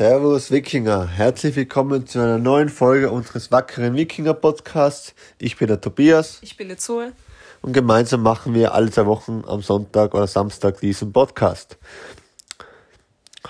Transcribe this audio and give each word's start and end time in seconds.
Servus 0.00 0.50
Wikinger, 0.50 1.08
herzlich 1.08 1.56
willkommen 1.56 2.06
zu 2.06 2.20
einer 2.20 2.38
neuen 2.38 2.70
Folge 2.70 3.10
unseres 3.10 3.52
wackeren 3.52 3.96
Wikinger 3.96 4.32
Podcasts. 4.32 5.14
Ich 5.36 5.58
bin 5.58 5.68
der 5.68 5.82
Tobias. 5.82 6.38
Ich 6.40 6.56
bin 6.56 6.68
der 6.68 6.78
Zoe. 6.78 7.12
Und 7.60 7.74
gemeinsam 7.74 8.22
machen 8.22 8.54
wir 8.54 8.72
alle 8.72 8.90
zwei 8.90 9.04
Wochen 9.04 9.44
am 9.46 9.60
Sonntag 9.60 10.14
oder 10.14 10.26
Samstag 10.26 10.80
diesen 10.80 11.12
Podcast. 11.12 11.76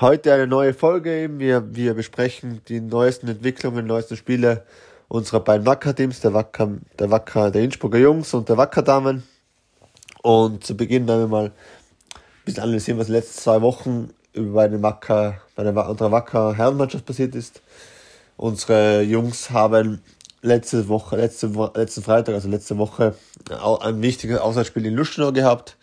Heute 0.01 0.35
eine 0.35 0.49
neue 0.49 0.75
Folge 0.75 1.23
eben. 1.23 1.39
Wir, 1.39 1.73
wir 1.73 1.95
besprechen 1.95 2.63
die 2.67 2.81
neuesten 2.81 3.29
Entwicklungen, 3.29 3.87
neuesten 3.87 4.17
Spiele 4.17 4.67
unserer 5.07 5.39
beiden 5.39 5.65
Wacker-Teams, 5.65 6.19
der 6.19 6.35
Wacker, 6.35 6.79
der 6.99 7.13
Wacker, 7.13 7.53
der 7.53 7.63
Innsbrucker 7.63 7.99
Jungs 7.99 8.35
und 8.35 8.49
der 8.49 8.57
Wacker-Damen. 8.57 9.23
Und 10.23 10.65
zu 10.65 10.77
Beginn 10.77 11.07
dann 11.07 11.31
mal 11.31 11.45
ein 11.45 11.53
bisschen 12.45 12.65
analysieren, 12.65 12.99
was 12.99 13.07
die 13.07 13.13
letzten 13.13 13.41
zwei 13.41 13.63
Wochen 13.63 14.11
über 14.33 14.63
eine 14.63 14.83
Wacker, 14.83 15.41
bei 15.57 15.63
der, 15.63 15.89
unserer 15.89 16.13
Wacker 16.13 16.55
Herrenmannschaft 16.55 17.07
passiert 17.07 17.35
ist. 17.35 17.63
Unsere 18.37 19.03
Jungs 19.03 19.51
haben 19.51 20.01
letzte 20.43 20.89
Woche, 20.89 21.17
letzte, 21.17 21.49
letzten 21.75 22.03
Freitag, 22.03 22.35
also 22.35 22.49
letzte 22.49 22.79
Woche, 22.79 23.15
ein 23.81 24.01
wichtiges 24.03 24.39
Auswärtsspiel 24.39 24.87
in 24.87 24.95
Lustenau 24.95 25.33
gehabt. 25.33 25.77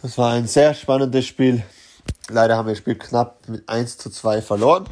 Das 0.00 0.18
war 0.18 0.32
ein 0.32 0.46
sehr 0.46 0.74
spannendes 0.74 1.26
Spiel. 1.26 1.62
Leider 2.30 2.56
haben 2.56 2.66
wir 2.66 2.72
das 2.72 2.78
Spiel 2.78 2.96
knapp 2.96 3.48
mit 3.48 3.68
1 3.68 3.98
zu 3.98 4.10
2 4.10 4.42
verloren. 4.42 4.84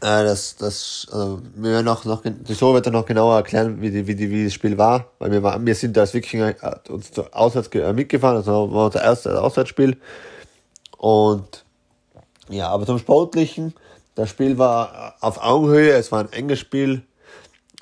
Äh, 0.00 0.24
das, 0.24 0.56
das, 0.56 1.06
also 1.12 1.40
wir 1.54 1.72
werden 1.72 1.88
auch 1.88 2.04
noch, 2.04 2.22
die 2.24 2.54
Show 2.54 2.74
wird 2.74 2.86
dann 2.86 2.92
noch 2.94 3.06
genauer 3.06 3.36
erklären, 3.36 3.80
wie, 3.80 3.90
die, 3.90 4.06
wie, 4.06 4.14
die, 4.14 4.30
wie 4.30 4.44
das 4.44 4.52
Spiel 4.52 4.76
war, 4.76 5.06
weil 5.18 5.30
wir, 5.30 5.42
waren, 5.42 5.64
wir 5.64 5.74
sind 5.74 5.96
als 5.96 6.12
Wikinger 6.14 6.54
äh, 6.60 6.90
uns 6.90 7.12
auswärts 7.30 7.70
mitgefahren, 7.94 8.36
also 8.38 8.72
war 8.72 8.86
unser 8.86 9.02
erstes 9.02 9.34
Auswärtsspiel. 9.34 9.96
Und 11.02 11.64
ja, 12.48 12.68
aber 12.68 12.86
zum 12.86 13.00
Sportlichen, 13.00 13.74
das 14.14 14.30
Spiel 14.30 14.56
war 14.56 15.16
auf 15.20 15.42
Augenhöhe, 15.42 15.90
es 15.94 16.12
war 16.12 16.20
ein 16.20 16.32
enges 16.32 16.60
Spiel. 16.60 17.02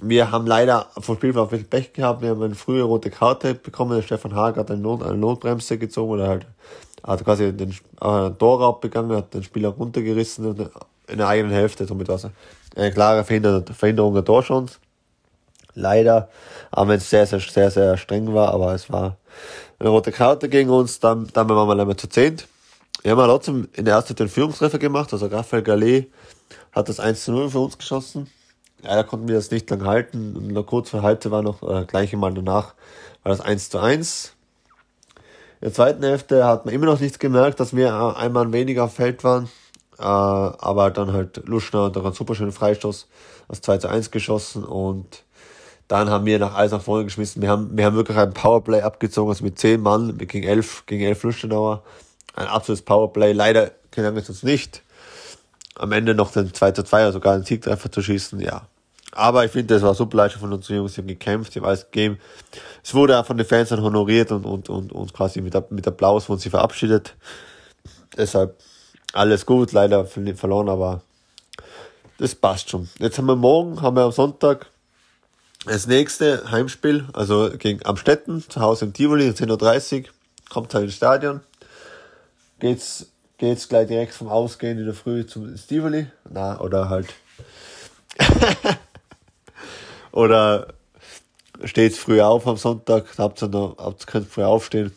Wir 0.01 0.31
haben 0.31 0.47
leider 0.47 0.87
vom 0.97 1.17
Spiel 1.17 1.39
ein 1.39 1.49
bisschen 1.49 1.69
Pech 1.69 1.93
gehabt. 1.93 2.23
Wir 2.23 2.31
haben 2.31 2.43
eine 2.43 2.55
frühe 2.55 2.83
rote 2.83 3.11
Karte 3.11 3.55
bekommen. 3.55 3.95
Der 3.95 4.01
Stefan 4.03 4.35
Hager 4.35 4.61
hat 4.61 4.71
eine, 4.71 4.81
Not, 4.81 5.03
eine 5.03 5.19
Notbremse 5.19 5.77
gezogen 5.77 6.13
oder 6.13 6.29
halt 6.29 6.47
hat 7.03 7.23
quasi 7.23 7.53
den 7.53 7.73
äh, 8.01 8.31
Torraub 8.31 8.81
begangen, 8.81 9.15
hat 9.15 9.35
den 9.35 9.43
Spieler 9.43 9.69
runtergerissen 9.69 10.71
in 11.07 11.19
der 11.19 11.29
eigenen 11.29 11.53
Hälfte. 11.53 11.85
Somit 11.85 12.09
war 12.09 12.17
es 12.17 12.27
eine 12.75 12.91
klare 12.91 13.23
Verhinderung 13.25 14.15
der 14.15 14.25
Torchance. 14.25 14.79
Leider, 15.75 16.31
auch 16.71 16.89
wenn 16.89 16.97
es 16.97 17.11
sehr, 17.11 17.27
sehr, 17.27 17.41
sehr, 17.41 17.71
sehr 17.71 17.99
streng 17.99 18.33
war, 18.33 18.55
aber 18.55 18.75
es 18.75 18.91
war 18.91 19.19
eine 19.79 19.91
rote 19.91 20.11
Karte 20.11 20.49
gegen 20.49 20.71
uns. 20.71 21.01
Dann, 21.01 21.29
dann 21.35 21.51
waren 21.51 21.69
wir 21.69 21.79
einmal 21.79 21.97
zu 21.97 22.09
zehnt. 22.09 22.49
Wir 23.03 23.13
haben 23.13 23.25
trotzdem 23.25 23.69
in 23.73 23.85
der 23.87 23.95
ersten 23.95 24.15
den 24.15 24.29
Führungstreffer 24.29 24.79
gemacht, 24.79 25.13
also 25.13 25.27
Raphael 25.27 25.63
Gallet 25.63 26.13
hat 26.73 26.89
das 26.89 27.01
1 27.01 27.25
zu 27.25 27.33
0 27.33 27.51
für 27.51 27.61
uns 27.61 27.79
geschossen. 27.79 28.31
Leider 28.83 29.05
konnten 29.05 29.29
wir 29.29 29.35
das 29.35 29.51
nicht 29.51 29.69
lang 29.71 29.85
halten. 29.85 30.37
Und 30.37 30.67
kurz 30.67 30.91
vor 30.91 31.03
Halbzeit 31.03 31.33
war 31.33 31.43
noch, 31.43 31.63
äh, 31.63 31.85
gleich 31.85 32.13
mal 32.15 32.33
danach, 32.33 32.75
war 33.23 33.31
das 33.31 33.41
1 33.41 33.71
zu 33.71 33.79
1. 33.79 34.35
In 35.61 35.67
der 35.67 35.73
zweiten 35.73 36.03
Hälfte 36.03 36.47
hat 36.47 36.65
man 36.65 36.75
immer 36.75 36.87
noch 36.87 37.01
nichts 37.01 37.19
gemerkt, 37.19 37.61
dass 37.61 37.77
wir 37.77 38.17
einmal 38.17 38.53
weniger 38.53 38.85
auf 38.85 38.95
Feld 38.95 39.25
waren. 39.25 39.51
Äh, 39.99 40.03
aber 40.05 40.91
dann 40.91 41.13
halt 41.13 41.47
Luschner 41.47 41.85
und 41.85 41.97
einen 41.97 42.13
super 42.15 42.35
schönen 42.35 42.53
Freistoß 42.53 43.07
aus 43.49 43.61
2 43.61 43.79
zu 43.79 43.89
1 43.89 44.11
geschossen 44.11 44.65
und 44.65 45.25
dann 45.89 46.09
haben 46.09 46.25
wir 46.25 46.39
nach 46.39 46.55
alles 46.55 46.73
nach 46.73 46.81
vorne 46.81 47.05
geschmissen. 47.05 47.43
Wir 47.43 47.51
haben, 47.51 47.77
wir 47.77 47.85
haben 47.85 47.97
wirklich 47.97 48.17
ein 48.17 48.33
Powerplay 48.33 48.81
abgezogen, 48.81 49.29
also 49.29 49.45
mit 49.45 49.59
10 49.59 49.81
Mann 49.81 50.17
gegen 50.17 50.47
11, 50.47 50.85
gegen 50.87 51.03
11 51.05 51.25
Luschenauer 51.25 51.83
ein 52.35 52.47
absolutes 52.47 52.85
Powerplay. 52.85 53.33
Leider 53.33 53.73
gelang 53.91 54.17
es 54.17 54.29
uns 54.29 54.43
nicht. 54.43 54.83
Am 55.77 55.93
Ende 55.93 56.15
noch 56.15 56.33
den 56.33 56.53
2 56.53 56.73
zu 56.73 56.83
2, 56.83 57.05
also 57.05 57.13
sogar 57.19 57.35
einen 57.35 57.45
Sieg 57.45 57.67
einfach 57.67 57.91
zu 57.91 58.03
schießen, 58.03 58.41
ja. 58.41 58.67
Aber 59.13 59.45
ich 59.45 59.51
finde, 59.51 59.75
das 59.75 59.83
war 59.83 59.95
super 59.95 60.19
Leistung 60.19 60.41
von 60.41 60.53
unseren 60.53 60.77
Jungs, 60.77 60.95
die 60.95 61.01
haben 61.01 61.09
gekämpft, 61.09 61.55
die 61.55 61.59
haben 61.59 61.67
alles 61.67 61.87
gegeben. 61.87 62.19
Es 62.85 62.95
wurde 62.95 63.19
auch 63.19 63.27
von 63.27 63.37
den 63.37 63.47
Fans 63.47 63.71
dann 63.71 63.83
honoriert 63.83 64.31
und, 64.31 64.45
und, 64.45 64.69
und, 64.69 64.93
und 64.93 65.13
quasi 65.13 65.41
mit, 65.41 65.71
mit 65.71 65.87
Applaus 65.87 66.29
wurden 66.29 66.41
sie 66.41 66.51
verabschiedet. 66.51 67.15
Deshalb 68.17 68.57
alles 69.13 69.47
gut, 69.47 69.73
leider 69.73 70.05
verloren, 70.07 70.69
aber 70.69 71.03
das 72.19 72.35
passt 72.35 72.71
schon. 72.71 72.89
Jetzt 72.99 73.19
haben 73.19 73.27
wir 73.27 73.37
morgen, 73.37 73.83
haben 73.83 73.97
wir 73.97 74.05
am 74.05 74.13
Sonntag 74.13 74.67
das 75.67 75.87
nächste 75.87 76.51
Heimspiel, 76.51 77.07
also 77.13 77.51
gegen 77.59 77.85
Amstetten, 77.85 78.45
zu 78.49 78.61
Hause 78.61 78.85
im 78.85 78.93
Tivoli, 78.93 79.29
10.30 79.29 80.03
Uhr, 80.03 80.09
kommt 80.49 80.73
halt 80.73 80.85
ins 80.85 80.95
Stadion 80.95 81.41
geht's, 82.61 83.11
geht's 83.39 83.69
gleich 83.69 83.89
direkt 83.89 84.15
vom 84.15 84.29
Ausgehen 84.29 84.79
in 84.79 84.85
der 84.85 84.95
Früh 84.95 85.27
zum 85.27 85.57
Stivoli. 85.57 86.07
Na, 86.31 86.61
oder 86.61 86.89
halt. 86.89 87.09
oder 90.13 90.69
steht 91.65 91.95
früh 91.95 92.21
auf 92.21 92.47
am 92.47 92.57
Sonntag, 92.57 93.07
habt 93.19 93.43
ihr 93.43 93.49
noch, 93.49 93.77
habt, 93.79 94.07
könnt 94.07 94.29
früh 94.29 94.45
aufstehen. 94.45 94.93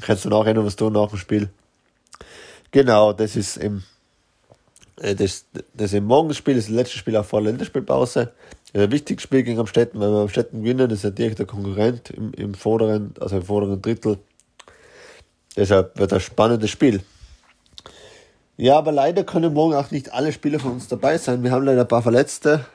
Kannst 0.00 0.24
du 0.24 0.28
nachher 0.28 0.54
noch 0.54 0.64
was 0.64 0.76
tun 0.76 0.92
nach 0.92 1.08
dem 1.08 1.18
Spiel. 1.18 1.50
Genau, 2.70 3.12
das 3.12 3.34
ist 3.36 3.56
im, 3.56 3.82
äh, 5.00 5.14
das, 5.14 5.44
das 5.74 5.92
im 5.92 6.04
Morgenspiel, 6.04 6.54
das, 6.54 6.64
ist 6.64 6.70
letzte 6.70 6.98
Spiel 6.98 7.16
auch 7.16 7.24
vor 7.24 7.40
der 7.40 7.50
Länderspielpause. 7.50 8.32
Das 8.72 8.82
ein 8.82 8.92
wichtiges 8.92 9.24
Spiel 9.24 9.42
gegen 9.42 9.58
Amstetten, 9.58 10.00
weil 10.00 10.10
wir 10.10 10.20
Amstetten 10.20 10.62
gewinnen, 10.62 10.88
das 10.88 10.98
ist 10.98 11.04
ja 11.04 11.10
direkt 11.10 11.40
der 11.40 11.46
Konkurrent 11.46 12.10
im, 12.10 12.32
im 12.34 12.54
vorderen, 12.54 13.14
also 13.18 13.36
im 13.38 13.42
vorderen 13.42 13.82
Drittel 13.82 14.18
Deshalb 15.56 15.98
wird 15.98 16.12
das 16.12 16.22
spannendes 16.22 16.70
Spiel. 16.70 17.02
Ja, 18.56 18.76
aber 18.76 18.92
leider 18.92 19.24
können 19.24 19.54
morgen 19.54 19.74
auch 19.74 19.90
nicht 19.90 20.12
alle 20.12 20.32
Spieler 20.32 20.58
von 20.58 20.72
uns 20.72 20.86
dabei 20.86 21.16
sein. 21.18 21.42
Wir 21.42 21.50
haben 21.50 21.64
leider 21.64 21.80
ein 21.80 21.88
paar 21.88 22.02
Verletzte. 22.02 22.66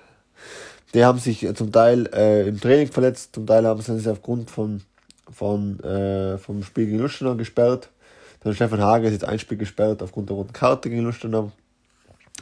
Die 0.94 1.03
haben 1.03 1.19
sich 1.19 1.47
zum 1.56 1.72
Teil 1.72 2.08
äh, 2.14 2.47
im 2.47 2.59
Training 2.59 2.88
verletzt, 2.88 3.35
zum 3.35 3.46
Teil 3.46 3.68
haben 3.68 3.81
sie 3.81 3.97
sich 3.97 4.08
aufgrund 4.08 4.50
von, 4.50 4.81
von, 5.30 5.80
äh, 5.81 6.38
vom 6.38 6.64
Spiel 6.64 6.85
gegen 6.85 7.00
Lustenau 7.00 7.35
gesperrt. 7.35 7.90
Dann 8.41 8.56
Stefan 8.56 8.81
Hage 8.81 9.08
ist 9.08 9.14
jetzt 9.14 9.25
ein 9.25 9.38
Spiel 9.38 9.58
gesperrt 9.58 10.02
aufgrund 10.02 10.30
der 10.30 10.38
roten 10.38 10.53
Karte 10.53 10.90
gegen 10.90 11.03
Lustenau. 11.03 11.52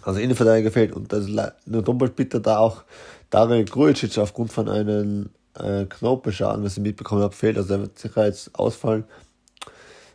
Also 0.03 0.19
Innenverteidiger 0.19 0.71
fehlt 0.71 0.93
und 0.93 1.11
das 1.11 1.27
ist 1.27 1.39
nur 1.65 1.81
doppelt 1.81 2.15
bitter, 2.15 2.39
da 2.39 2.59
auch 2.59 2.83
Dario 3.29 3.65
Grujic 3.65 4.17
aufgrund 4.19 4.53
von 4.53 4.69
einem 4.69 5.29
äh, 5.57 5.85
Knorpelschaden, 5.85 6.63
was 6.63 6.77
ich 6.77 6.83
mitbekommen 6.83 7.23
habe, 7.23 7.33
fehlt. 7.33 7.57
Also 7.57 7.69
der 7.69 7.81
wird 7.81 7.97
sicher 7.97 8.25
jetzt 8.25 8.53
ausfallen. 8.53 9.05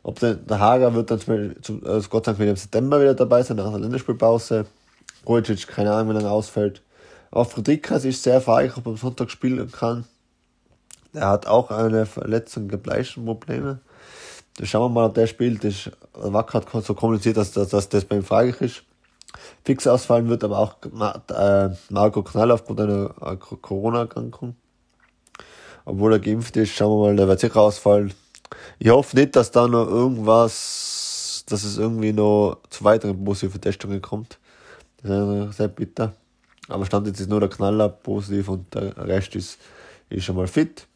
Ob 0.03 0.19
der, 0.21 0.35
der 0.35 0.59
Hager 0.59 0.95
wird 0.95 1.11
dann 1.11 1.21
zum, 1.21 1.85
also 1.85 2.09
Gott 2.09 2.25
sei 2.25 2.33
Dank 2.33 2.41
wieder 2.41 2.51
im 2.51 2.57
September 2.57 3.01
wieder 3.01 3.15
dabei 3.15 3.43
sein, 3.43 3.57
nach 3.57 3.71
der 3.71 3.81
Länderspielpause. 3.81 4.67
Rojcic, 5.27 5.67
keine 5.67 5.93
Ahnung, 5.93 6.15
wenn 6.15 6.25
er 6.25 6.31
ausfällt. 6.31 6.83
Auch 7.31 7.51
Friedrichs 7.51 8.05
ist 8.05 8.23
sehr 8.23 8.41
fraglich, 8.41 8.77
ob 8.77 8.87
er 8.87 8.91
am 8.91 8.97
Sonntag 8.97 9.31
spielen 9.31 9.71
kann. 9.71 10.05
Er 11.13 11.29
hat 11.29 11.47
auch 11.47 11.71
eine 11.71 12.07
Verletzung 12.07 12.69
der 12.69 12.79
Bleichenprobleme. 12.79 13.81
Da 14.57 14.67
schauen 14.67 14.91
wir 14.91 15.01
mal, 15.01 15.07
ob 15.07 15.15
der 15.15 15.27
spielt. 15.27 15.65
Das 15.65 15.91
Wacker 16.15 16.61
hat 16.61 16.85
so 16.85 16.95
kommuniziert, 16.95 17.37
dass, 17.37 17.53
dass, 17.53 17.69
dass 17.69 17.89
das 17.89 18.05
bei 18.05 18.17
ihm 18.17 18.25
fraglich 18.25 18.61
ist. 18.61 18.83
Fix 19.65 19.87
ausfallen 19.87 20.29
wird 20.29 20.43
aber 20.43 20.59
auch 20.59 20.77
äh, 21.31 21.71
Marco 21.91 22.23
Knall 22.23 22.51
aufgrund 22.51 22.81
einer 22.81 23.15
äh, 23.21 23.37
Corona-Erkrankung. 23.37 24.57
Obwohl 25.85 26.15
er 26.15 26.19
geimpft 26.19 26.57
ist, 26.57 26.75
schauen 26.75 27.01
wir 27.01 27.07
mal, 27.09 27.17
der 27.17 27.29
wird 27.29 27.41
sicher 27.41 27.61
ausfallen. 27.61 28.13
Ich 28.79 28.89
hoffe 28.89 29.17
nicht, 29.17 29.37
dass 29.37 29.51
da 29.51 29.67
noch 29.67 29.87
irgendwas, 29.87 31.45
dass 31.49 31.65
es 31.65 31.79
irgendwie 31.79 32.13
noch 32.13 32.59
zu 32.71 32.85
weiteren 32.85 33.25
positiven 33.25 33.61
Testungen 33.61 34.01
kommt. 34.01 34.39
Das 35.03 35.51
ist 35.51 35.57
sehr 35.57 35.69
bitter. 35.69 36.13
Aber 36.69 36.85
Stand 36.85 37.07
jetzt 37.07 37.21
ist 37.21 37.31
nur 37.31 37.41
der 37.41 37.49
Knaller 37.49 37.89
positiv 37.89 38.49
und 38.49 38.75
der 38.75 38.97
Rest 38.97 39.35
ist, 39.37 39.59
ist 40.11 40.25
schon 40.25 40.37
mal 40.37 40.47
fit. 40.47 40.87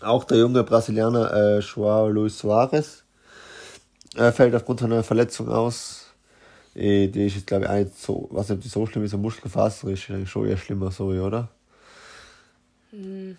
Auch 0.00 0.24
der 0.24 0.38
junge 0.38 0.62
Brasilianer 0.62 1.32
äh, 1.32 1.58
Joao 1.60 2.08
Luis 2.08 2.38
Soares 2.38 3.04
äh, 4.14 4.30
fällt 4.30 4.54
aufgrund 4.54 4.80
seiner 4.80 5.02
Verletzung 5.02 5.48
aus. 5.48 6.06
Äh, 6.74 7.08
die 7.08 7.26
ist 7.26 7.36
jetzt, 7.36 7.46
glaube 7.46 7.64
ich, 7.64 7.70
auch 7.70 7.92
so, 7.96 8.28
was 8.30 8.50
nicht 8.50 8.70
so 8.70 8.86
schlimm 8.86 9.04
ist, 9.04 9.14
ein 9.14 9.22
Muskelfaser 9.22 9.88
ist 9.88 10.28
schon 10.28 10.46
eher 10.46 10.56
schlimmer, 10.56 10.90
so, 10.90 11.06
oder? 11.06 11.48
Mm 12.92 13.32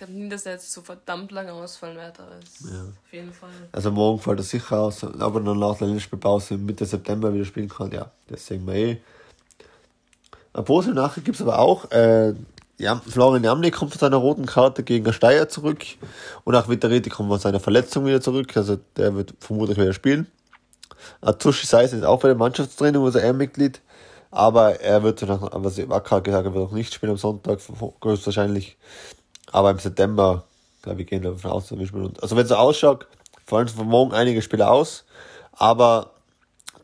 glaube 0.00 0.12
nicht, 0.14 0.32
dass 0.32 0.46
er 0.46 0.52
jetzt 0.52 0.72
so 0.72 0.80
verdammt 0.82 1.30
lange 1.30 1.52
ausfallen 1.52 1.96
wird, 1.96 2.18
aber 2.18 2.32
ja. 2.72 2.82
auf 2.82 3.12
jeden 3.12 3.32
Fall. 3.32 3.50
Also 3.72 3.90
morgen 3.90 4.20
fällt 4.20 4.40
er 4.40 4.44
sicher 4.44 4.78
aus, 4.78 5.04
aber 5.04 5.40
dann 5.40 5.58
nach 5.58 5.76
der 5.78 5.86
Länderspielpause 5.86 6.56
Mitte 6.56 6.84
September 6.86 7.32
wieder 7.32 7.44
spielen 7.44 7.68
kann, 7.68 7.92
ja, 7.92 8.10
das 8.28 8.46
sehen 8.46 8.66
wir 8.66 8.74
eh. 8.74 8.98
Eine 10.52 10.64
positive 10.64 10.96
Nachricht 10.96 11.26
gibt 11.26 11.36
es 11.36 11.42
aber 11.42 11.58
auch. 11.58 11.90
Äh, 11.92 12.34
ja, 12.78 13.00
Florian 13.06 13.44
Jamnik 13.44 13.74
kommt 13.74 13.92
von 13.92 14.00
seiner 14.00 14.16
roten 14.16 14.46
Karte 14.46 14.82
gegen 14.82 15.12
Steyr 15.12 15.48
zurück 15.48 15.84
und 16.44 16.54
auch 16.54 16.68
Vittoriti 16.68 17.10
kommt 17.10 17.28
von 17.28 17.38
seiner 17.38 17.60
Verletzung 17.60 18.06
wieder 18.06 18.22
zurück, 18.22 18.56
also 18.56 18.78
der 18.96 19.14
wird 19.14 19.34
vermutlich 19.38 19.76
wieder 19.76 19.92
spielen. 19.92 20.26
Atsushi 21.20 21.66
Seis 21.66 21.92
ist 21.92 22.04
auch 22.04 22.20
bei 22.20 22.28
der 22.28 22.36
Mannschaftstraining, 22.36 23.02
also 23.02 23.18
er 23.18 23.34
Mitglied, 23.34 23.82
aber 24.30 24.80
er 24.80 25.02
wird 25.02 25.26
was 25.28 25.88
Wacker 25.88 26.22
gesagt 26.22 26.46
er 26.46 26.54
wird 26.54 26.68
auch 26.68 26.72
nicht 26.72 26.94
spielen 26.94 27.12
am 27.12 27.18
Sonntag, 27.18 27.60
höchstwahrscheinlich. 28.02 28.78
Aber 29.52 29.70
im 29.70 29.78
September, 29.78 30.44
glaube 30.82 31.02
ich, 31.02 31.08
gehen 31.08 31.22
wir 31.22 31.32
davon 31.32 31.50
aus, 31.50 31.68
dass 31.68 31.78
wir 31.78 31.86
spielen. 31.86 32.14
Also 32.20 32.36
wenn 32.36 32.42
es 32.42 32.48
so 32.48 32.56
ausschaut, 32.56 33.06
fallen 33.46 33.68
von 33.68 33.86
morgen 33.86 34.12
einige 34.12 34.42
Spieler 34.42 34.70
aus. 34.70 35.04
Aber 35.52 36.12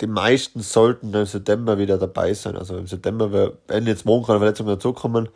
die 0.01 0.07
meisten 0.07 0.61
sollten 0.61 1.15
im 1.15 1.27
September 1.27 1.79
wieder 1.79 1.99
dabei 1.99 2.35
sein. 2.35 2.57
Also 2.57 2.77
im 2.77 2.87
September, 2.87 3.53
wenn 3.69 3.87
jetzt 3.87 4.05
morgen 4.05 4.27
keine 4.27 4.39
Verletzungen 4.39 4.69
dazukommen, 4.71 5.29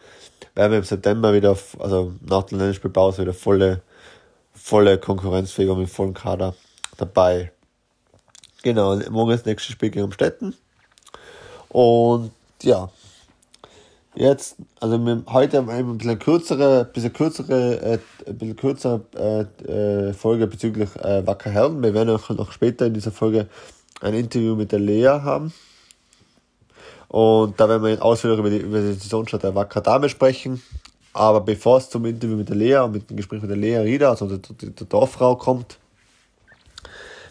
werden 0.54 0.72
wir 0.72 0.78
im 0.78 0.84
September 0.84 1.32
wieder, 1.32 1.56
also 1.78 2.12
nach 2.20 2.44
der 2.44 2.58
Länderspielpause 2.58 3.22
wieder 3.22 3.32
volle, 3.32 3.82
volle 4.52 4.98
konkurrenzfähig 4.98 5.74
mit 5.76 5.88
vollem 5.88 6.14
Kader 6.14 6.54
dabei. 6.96 7.52
Genau, 8.62 8.96
morgen 9.10 9.30
ist 9.30 9.40
das 9.40 9.46
nächste 9.46 9.72
Spiel 9.72 9.90
gegen 9.90 10.04
Amstetten. 10.04 10.54
Und 11.70 12.32
ja, 12.62 12.90
jetzt, 14.14 14.56
also 14.80 14.98
wir, 14.98 15.22
heute 15.28 15.58
haben 15.58 15.68
wir 15.68 15.74
ein 15.74 15.98
bisschen 15.98 16.18
kürzere, 16.18 16.84
bisschen 16.84 17.12
kürzere, 17.12 17.80
äh, 17.80 17.98
bisschen 18.32 18.56
kürzere 18.56 19.00
äh, 19.16 20.08
äh, 20.08 20.12
Folge 20.12 20.46
bezüglich 20.46 20.94
äh, 20.96 21.26
Wacker 21.26 21.50
Herren. 21.50 21.82
Wir 21.82 21.94
werden 21.94 22.10
auch 22.10 22.28
noch 22.30 22.52
später 22.52 22.86
in 22.86 22.94
dieser 22.94 23.12
Folge 23.12 23.48
ein 24.00 24.14
Interview 24.14 24.54
mit 24.56 24.72
der 24.72 24.78
Lea 24.78 25.20
haben. 25.22 25.52
Und 27.08 27.58
da 27.58 27.68
werden 27.68 27.82
wir 27.84 28.04
ausführlich 28.04 28.38
über 28.38 28.50
die, 28.50 28.58
über 28.58 28.80
die 28.80 28.92
Saisonstart 28.92 29.42
der 29.42 29.54
Wacker 29.54 29.80
Dame 29.80 30.08
sprechen. 30.08 30.62
Aber 31.12 31.40
bevor 31.40 31.78
es 31.78 31.90
zum 31.90 32.06
Interview 32.06 32.36
mit 32.36 32.48
der 32.48 32.56
Lea 32.56 32.78
und 32.78 32.92
mit 32.92 33.10
dem 33.10 33.16
Gespräch 33.16 33.42
mit 33.42 33.50
der 33.50 33.56
Lea 33.56 33.78
Rieder, 33.78 34.10
also 34.10 34.28
der, 34.28 34.38
der 34.38 34.86
Dorffrau 34.86 35.34
kommt, 35.34 35.78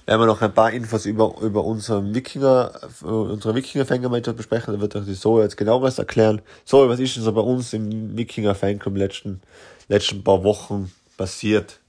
werden 0.09 0.21
wir 0.21 0.25
noch 0.25 0.41
ein 0.41 0.53
paar 0.55 0.71
Infos 0.71 1.05
über, 1.05 1.35
über 1.39 1.63
unseren 1.63 2.15
Wikinger, 2.15 2.71
unsere 3.03 3.53
Wikinger-Fangemeinschaft 3.53 4.37
besprechen. 4.37 4.73
Da 4.73 4.81
wird 4.81 4.95
euch 4.95 5.05
die 5.05 5.13
Zoe 5.13 5.43
jetzt 5.43 5.55
genaueres 5.55 5.99
erklären. 5.99 6.41
Zoe, 6.65 6.89
was 6.89 6.99
ist 6.99 7.15
denn 7.15 7.21
so 7.21 7.31
bei 7.31 7.41
uns 7.41 7.73
im 7.73 8.17
Wikinger-Fanclub 8.17 8.97
letzten, 8.97 9.39
letzten 9.87 10.23
paar 10.23 10.43
Wochen 10.43 10.91
passiert? 11.15 11.79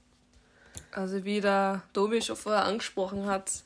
Also 0.91 1.25
wie 1.25 1.41
der 1.41 1.81
Domi 1.93 2.21
schon 2.21 2.35
vorher 2.35 2.65
angesprochen 2.65 3.25
hat, 3.25 3.63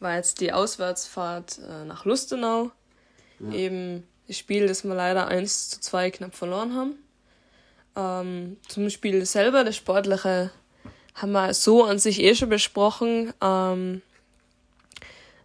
war 0.00 0.14
jetzt 0.14 0.40
die 0.40 0.54
Auswärtsfahrt 0.54 1.58
äh, 1.58 1.84
nach 1.84 2.06
Lustenau. 2.06 2.70
Ja. 3.40 3.52
Eben 3.52 4.04
das 4.26 4.38
Spiel, 4.38 4.68
das 4.68 4.84
wir 4.84 4.94
leider 4.94 5.28
1 5.28 5.68
zu 5.68 5.80
2 5.80 6.12
knapp 6.12 6.34
verloren 6.34 6.74
haben. 6.74 6.94
Ähm, 7.94 8.56
zum 8.68 8.88
Spiel 8.88 9.26
selber, 9.26 9.64
das 9.64 9.76
Sportliche, 9.76 10.50
haben 11.20 11.32
wir 11.32 11.54
so 11.54 11.84
an 11.84 11.98
sich 11.98 12.22
eh 12.22 12.34
schon 12.34 12.48
besprochen. 12.48 13.32
Ähm, 13.42 14.02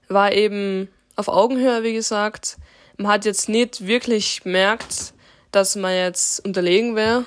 war 0.08 0.31
eben 0.31 0.88
auf 1.16 1.28
Augenhöhe, 1.28 1.84
wie 1.84 1.94
gesagt. 1.94 2.58
Man 2.98 3.12
hat 3.12 3.25
jetzt 3.25 3.50
nicht 3.50 3.86
wirklich 3.88 4.42
gemerkt, 4.44 5.14
dass 5.52 5.75
man 5.75 5.96
jetzt 5.96 6.46
unterlegen 6.46 6.96
wäre. 6.96 7.25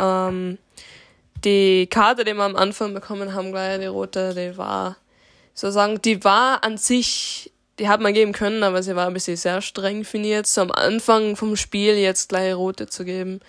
Ähm, 0.00 0.58
die 1.44 1.86
Karte, 1.86 2.24
die 2.24 2.34
wir 2.34 2.42
am 2.42 2.56
Anfang 2.56 2.94
bekommen 2.94 3.34
haben, 3.34 3.52
gleich 3.52 3.78
die 3.78 3.86
rote, 3.86 4.34
die 4.34 4.56
war 4.56 4.96
sozusagen, 5.54 6.00
die 6.02 6.22
war 6.24 6.64
an 6.64 6.76
sich, 6.76 7.52
die 7.78 7.88
hat 7.88 8.00
man 8.00 8.14
geben 8.14 8.32
können, 8.32 8.62
aber 8.62 8.82
sie 8.82 8.96
war 8.96 9.06
ein 9.06 9.14
bisschen 9.14 9.36
sehr 9.36 9.62
streng, 9.62 10.04
finde 10.04 10.28
ich 10.28 10.34
jetzt, 10.34 10.54
so 10.54 10.62
am 10.62 10.72
Anfang 10.72 11.36
vom 11.36 11.56
Spiel 11.56 11.94
jetzt 11.94 12.28
gleich 12.28 12.54
rote 12.54 12.86
zu 12.88 13.04
geben. 13.04 13.40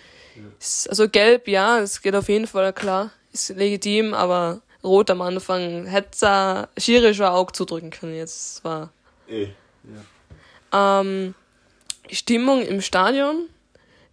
Also 0.88 1.08
gelb, 1.08 1.48
ja, 1.48 1.80
es 1.80 2.00
geht 2.00 2.14
auf 2.14 2.28
jeden 2.28 2.46
Fall 2.46 2.72
klar, 2.72 3.10
ist 3.38 3.56
legitim, 3.56 4.14
aber 4.14 4.60
rot 4.84 5.10
am 5.10 5.22
Anfang 5.22 5.86
hätte 5.86 6.68
Schiri 6.76 7.14
schon 7.14 7.26
auch 7.26 7.50
zudrücken 7.50 7.90
können 7.90 8.14
jetzt. 8.14 8.64
war. 8.64 8.90
Eh, 9.28 9.48
ja. 10.72 11.00
Ähm, 11.00 11.34
die 12.10 12.16
Stimmung 12.16 12.62
im 12.62 12.80
Stadion, 12.80 13.48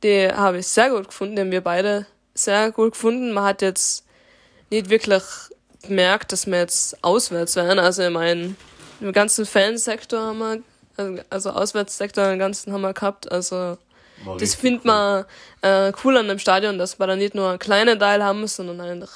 die 0.03 0.27
habe 0.27 0.59
ich 0.59 0.67
sehr 0.67 0.89
gut 0.89 1.07
gefunden, 1.07 1.35
die 1.35 1.41
haben 1.41 1.51
wir 1.51 1.61
beide 1.61 2.05
sehr 2.33 2.71
gut 2.71 2.93
gefunden. 2.93 3.31
Man 3.31 3.45
hat 3.45 3.61
jetzt 3.61 4.05
nicht 4.69 4.89
wirklich 4.89 5.23
gemerkt, 5.83 6.31
dass 6.31 6.47
wir 6.47 6.59
jetzt 6.59 7.03
auswärts 7.03 7.55
wären. 7.55 7.79
Also 7.79 8.03
ich 8.03 8.09
meine, 8.09 8.55
im 8.99 9.11
ganzen 9.13 9.45
Fansektor 9.45 10.19
haben 10.19 10.39
wir, 10.39 10.63
also, 10.97 11.21
also 11.29 11.49
Auswärtssektor 11.51 12.31
im 12.31 12.39
ganzen 12.39 12.73
haben 12.73 12.81
wir 12.81 12.93
gehabt. 12.93 13.31
Also 13.31 13.77
das 14.39 14.55
findet 14.55 14.85
man 14.85 15.25
äh, 15.61 15.91
cool 16.03 16.17
an 16.17 16.27
dem 16.27 16.39
Stadion, 16.39 16.77
dass 16.77 16.99
wir 16.99 17.07
da 17.07 17.15
nicht 17.15 17.35
nur 17.35 17.49
einen 17.49 17.59
kleinen 17.59 17.99
Teil 17.99 18.23
haben, 18.23 18.47
sondern 18.47 18.81
eigentlich 18.81 19.09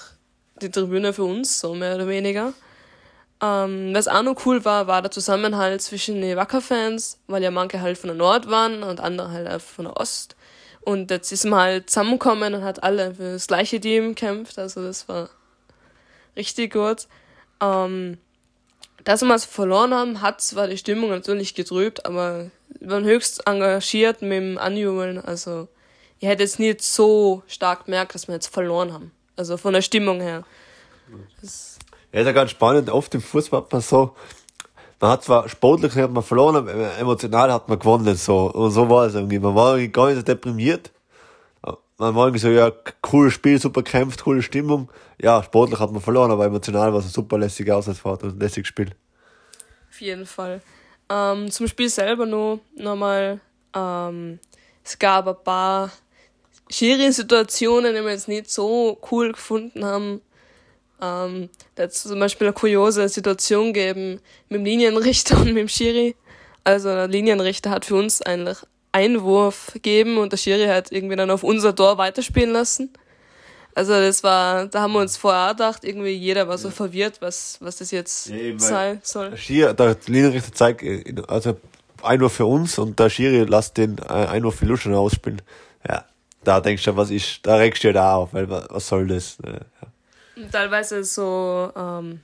die 0.61 0.69
Tribüne 0.69 1.13
für 1.13 1.23
uns, 1.23 1.59
so 1.59 1.73
mehr 1.73 1.95
oder 1.95 2.07
weniger. 2.07 2.53
Ähm, 3.41 3.93
was 3.93 4.07
auch 4.07 4.23
noch 4.23 4.45
cool 4.45 4.63
war, 4.65 4.87
war 4.87 5.01
der 5.01 5.11
Zusammenhalt 5.11 5.81
zwischen 5.81 6.21
den 6.21 6.35
Wacker-Fans, 6.35 7.19
weil 7.27 7.41
ja 7.41 7.51
manche 7.51 7.81
halt 7.81 7.97
von 7.97 8.09
der 8.09 8.17
Nord 8.17 8.49
waren 8.49 8.83
und 8.83 8.99
andere 8.99 9.31
halt 9.31 9.61
von 9.61 9.85
der 9.85 9.97
Ost. 9.97 10.35
Und 10.81 11.11
jetzt 11.11 11.31
ist 11.31 11.45
man 11.45 11.59
halt 11.59 11.89
zusammengekommen 11.89 12.53
und 12.53 12.63
hat 12.63 12.83
alle 12.83 13.15
für 13.15 13.33
das 13.33 13.47
gleiche 13.47 13.79
Team 13.79 14.09
gekämpft. 14.09 14.59
Also 14.59 14.83
das 14.83 15.07
war 15.07 15.29
richtig 16.35 16.73
gut. 16.73 17.07
Ähm, 17.61 18.17
dass 19.03 19.21
wir 19.21 19.33
es 19.33 19.45
verloren 19.45 19.93
haben, 19.93 20.21
hat 20.21 20.41
zwar 20.41 20.67
die 20.67 20.77
Stimmung 20.77 21.09
natürlich 21.09 21.55
getrübt, 21.55 22.05
aber 22.05 22.51
waren 22.79 23.03
höchst 23.03 23.47
engagiert 23.47 24.21
mit 24.21 24.33
dem 24.33 24.57
Anjubeln. 24.57 25.19
Also 25.19 25.67
ich 26.19 26.27
hätte 26.27 26.43
jetzt 26.43 26.59
nicht 26.59 26.81
so 26.81 27.43
stark 27.47 27.85
gemerkt, 27.85 28.15
dass 28.15 28.27
wir 28.27 28.35
jetzt 28.35 28.47
verloren 28.47 28.93
haben. 28.93 29.11
Also 29.35 29.57
von 29.57 29.73
der 29.73 29.81
Stimmung 29.81 30.21
her. 30.21 30.43
Das 31.41 31.79
ja, 32.11 32.21
ist 32.21 32.25
ja 32.25 32.31
ganz 32.31 32.51
spannend. 32.51 32.89
Oft 32.89 33.13
im 33.15 33.21
Fußball 33.21 33.61
hat 33.61 33.71
man 33.71 33.81
so, 33.81 34.15
man 34.99 35.11
hat 35.11 35.23
zwar 35.23 35.47
sportlich 35.47 35.95
hat 35.95 36.11
man 36.11 36.23
verloren, 36.23 36.57
aber 36.57 36.97
emotional 36.97 37.51
hat 37.53 37.69
man 37.69 37.79
gewonnen. 37.79 38.15
So. 38.15 38.51
Und 38.51 38.71
so 38.71 38.89
war 38.89 39.05
es 39.05 39.15
irgendwie. 39.15 39.39
Man 39.39 39.55
war 39.55 39.75
irgendwie 39.75 39.91
gar 39.91 40.07
nicht 40.07 40.17
so 40.17 40.21
deprimiert, 40.23 40.91
man 41.99 42.15
war 42.15 42.27
irgendwie 42.27 42.39
so, 42.39 42.49
ja, 42.49 42.71
cooles 43.01 43.33
Spiel, 43.33 43.59
super 43.59 43.83
kämpft, 43.83 44.23
coole 44.23 44.41
Stimmung. 44.41 44.89
Ja, 45.21 45.43
sportlich 45.43 45.79
hat 45.79 45.91
man 45.91 46.01
verloren, 46.01 46.31
aber 46.31 46.45
emotional 46.45 46.93
war 46.93 46.99
es 46.99 47.05
ein 47.05 47.11
super 47.11 47.37
lässiger 47.37 47.75
Auswärtsfahrt 47.75 48.23
und 48.23 48.35
ein 48.35 48.39
lässiges 48.39 48.69
Spiel. 48.69 48.91
Auf 49.89 49.99
jeden 49.99 50.25
Fall. 50.25 50.61
Ähm, 51.09 51.49
zum 51.49 51.67
Spiel 51.67 51.89
selber 51.89 52.25
noch, 52.25 52.59
nochmal, 52.75 53.39
ähm, 53.75 54.39
es 54.83 54.97
gab 54.99 55.27
ein 55.27 55.43
paar 55.43 55.91
Schiri-Situationen, 56.69 57.95
die 57.95 58.01
wir 58.01 58.11
jetzt 58.11 58.27
nicht 58.27 58.51
so 58.51 58.99
cool 59.11 59.31
gefunden 59.31 59.83
haben. 59.83 60.21
Ähm, 61.01 61.49
da 61.75 61.83
hat 61.83 61.91
es 61.91 62.03
zum 62.03 62.19
Beispiel 62.19 62.47
eine 62.47 62.53
kuriose 62.53 63.07
Situation 63.09 63.73
gegeben 63.73 64.19
mit 64.49 64.59
dem 64.59 64.65
Linienrichter 64.65 65.37
und 65.41 65.45
mit 65.45 65.57
dem 65.57 65.67
Schiri. 65.67 66.15
Also 66.63 66.89
der 66.89 67.07
Linienrichter 67.07 67.69
hat 67.69 67.85
für 67.85 67.95
uns 67.95 68.21
eigentlich 68.21 68.57
Einwurf 68.91 69.73
geben 69.81 70.17
und 70.17 70.31
der 70.31 70.37
Schiri 70.37 70.67
hat 70.67 70.91
irgendwie 70.91 71.15
dann 71.15 71.31
auf 71.31 71.43
unser 71.43 71.75
Tor 71.75 71.97
weiterspielen 71.97 72.51
lassen. 72.51 72.91
Also 73.75 73.93
das 73.93 74.23
war, 74.23 74.65
da 74.65 74.81
haben 74.81 74.93
wir 74.93 74.99
uns 74.99 75.15
vorher 75.15 75.51
gedacht, 75.51 75.83
irgendwie 75.83 76.11
jeder 76.11 76.47
war 76.47 76.57
so 76.57 76.69
ja. 76.69 76.73
verwirrt, 76.73 77.21
was, 77.21 77.57
was 77.61 77.77
das 77.77 77.91
jetzt 77.91 78.27
ja, 78.27 78.57
sein 78.57 78.99
soll. 79.03 79.31
Der 79.31 79.37
Schiri, 79.37 79.75
der 79.75 79.95
Linienrichter 80.07 80.53
zeigt, 80.53 80.83
also 81.29 81.57
Einwurf 82.01 82.33
für 82.33 82.45
uns 82.45 82.77
und 82.77 82.99
der 82.99 83.09
Schiri 83.09 83.43
lässt 83.43 83.77
den 83.77 83.97
äh, 83.99 84.11
Einwurf 84.11 84.55
für 84.55 84.65
Luschen 84.65 84.93
ausspielen. 84.93 85.41
Ja, 85.87 86.05
da 86.43 86.59
denkst 86.59 86.83
du, 86.83 86.95
was 86.95 87.11
ist, 87.11 87.39
da 87.43 87.55
regst 87.55 87.83
du 87.83 87.89
ja 87.89 87.93
da 87.93 88.15
auf, 88.15 88.33
weil 88.33 88.49
was 88.49 88.87
soll 88.87 89.07
das? 89.07 89.37
Ja. 89.45 90.47
Teilweise 90.51 91.03
so, 91.03 91.71
ähm, 91.75 92.21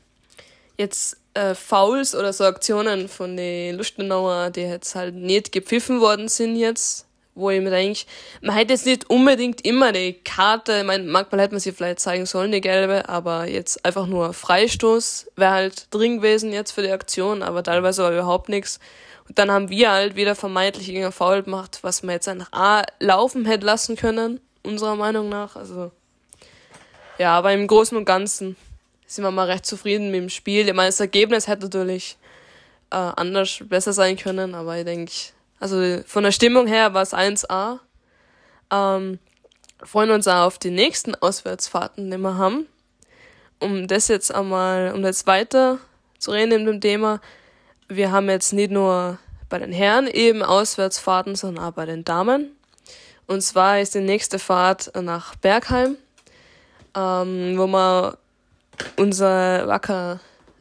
jetzt 0.77 1.17
äh, 1.33 1.53
Fouls 1.53 2.15
oder 2.15 2.33
so 2.33 2.45
Aktionen 2.45 3.07
von 3.07 3.35
den 3.35 3.75
Lustenauer, 3.75 4.49
die 4.49 4.61
jetzt 4.61 4.95
halt 4.95 5.15
nicht 5.15 5.51
gepfiffen 5.51 6.01
worden 6.01 6.27
sind 6.27 6.55
jetzt, 6.55 7.05
wo 7.35 7.49
ich 7.49 7.61
mir 7.61 7.69
denke, 7.69 8.01
man 8.41 8.55
hätte 8.55 8.73
jetzt 8.73 8.85
nicht 8.85 9.09
unbedingt 9.09 9.65
immer 9.65 9.91
die 9.91 10.13
Karte, 10.13 10.79
ich 10.79 10.83
meine, 10.85 11.03
manchmal 11.03 11.41
hätte 11.41 11.53
man 11.53 11.59
sie 11.59 11.73
vielleicht 11.73 11.99
zeigen 11.99 12.25
sollen, 12.25 12.53
die 12.53 12.61
gelbe, 12.61 13.07
aber 13.09 13.47
jetzt 13.47 13.85
einfach 13.85 14.07
nur 14.07 14.33
Freistoß 14.33 15.31
wäre 15.35 15.51
halt 15.51 15.93
drin 15.93 16.17
gewesen 16.17 16.53
jetzt 16.53 16.71
für 16.71 16.81
die 16.81 16.91
Aktion, 16.91 17.43
aber 17.43 17.61
teilweise 17.61 18.03
war 18.03 18.11
überhaupt 18.11 18.47
nichts. 18.47 18.79
Und 19.27 19.37
dann 19.37 19.51
haben 19.51 19.69
wir 19.69 19.91
halt 19.91 20.15
wieder 20.15 20.35
vermeintlich 20.35 20.87
irgendein 20.87 21.11
Foul 21.11 21.43
gemacht, 21.43 21.79
was 21.81 22.03
man 22.03 22.13
jetzt 22.13 22.27
einfach 22.27 22.51
A, 22.53 22.83
laufen 22.99 23.45
hätte 23.45 23.65
lassen 23.65 23.97
können, 23.97 24.39
unserer 24.63 24.95
Meinung 24.95 25.27
nach, 25.27 25.57
also, 25.57 25.91
ja, 27.17 27.37
aber 27.37 27.51
im 27.53 27.67
Großen 27.67 27.97
und 27.97 28.05
Ganzen 28.05 28.55
sind 29.07 29.23
wir 29.23 29.31
mal 29.31 29.47
recht 29.47 29.65
zufrieden 29.65 30.11
mit 30.11 30.21
dem 30.21 30.29
Spiel. 30.29 30.67
Ich 30.67 30.73
meine, 30.73 30.89
das 30.89 30.99
Ergebnis 30.99 31.47
hätte 31.47 31.63
natürlich 31.63 32.17
äh, 32.91 32.95
anders, 32.95 33.59
besser 33.67 33.93
sein 33.93 34.17
können, 34.17 34.55
aber 34.55 34.77
ich 34.77 34.85
denke, 34.85 35.11
also 35.65 36.03
von 36.05 36.23
der 36.23 36.31
Stimmung 36.31 36.67
her 36.67 36.93
war 36.93 37.01
es 37.01 37.11
1A. 37.11 37.79
Ähm, 38.71 39.17
freuen 39.81 40.11
uns 40.11 40.27
auch 40.27 40.45
auf 40.45 40.59
die 40.59 40.69
nächsten 40.69 41.15
Auswärtsfahrten, 41.15 42.11
die 42.11 42.17
wir 42.19 42.37
haben. 42.37 42.67
Um 43.59 43.87
das 43.87 44.07
jetzt 44.07 44.33
einmal, 44.33 44.93
um 44.93 45.03
jetzt 45.03 45.25
weiter 45.25 45.79
zu 46.19 46.29
reden 46.29 46.51
in 46.51 46.65
dem 46.67 46.81
Thema, 46.81 47.19
wir 47.87 48.11
haben 48.11 48.29
jetzt 48.29 48.53
nicht 48.53 48.69
nur 48.69 49.17
bei 49.49 49.57
den 49.57 49.71
Herren 49.71 50.05
eben 50.05 50.43
Auswärtsfahrten, 50.43 51.35
sondern 51.35 51.65
auch 51.65 51.71
bei 51.71 51.87
den 51.87 52.05
Damen. 52.05 52.55
Und 53.25 53.41
zwar 53.41 53.79
ist 53.79 53.95
die 53.95 54.01
nächste 54.01 54.37
Fahrt 54.37 54.91
nach 54.95 55.35
Bergheim, 55.35 55.97
ähm, 56.95 57.57
wo 57.57 57.65
wir 57.65 58.19
unser 58.97 59.67
Wacker, 59.67 60.19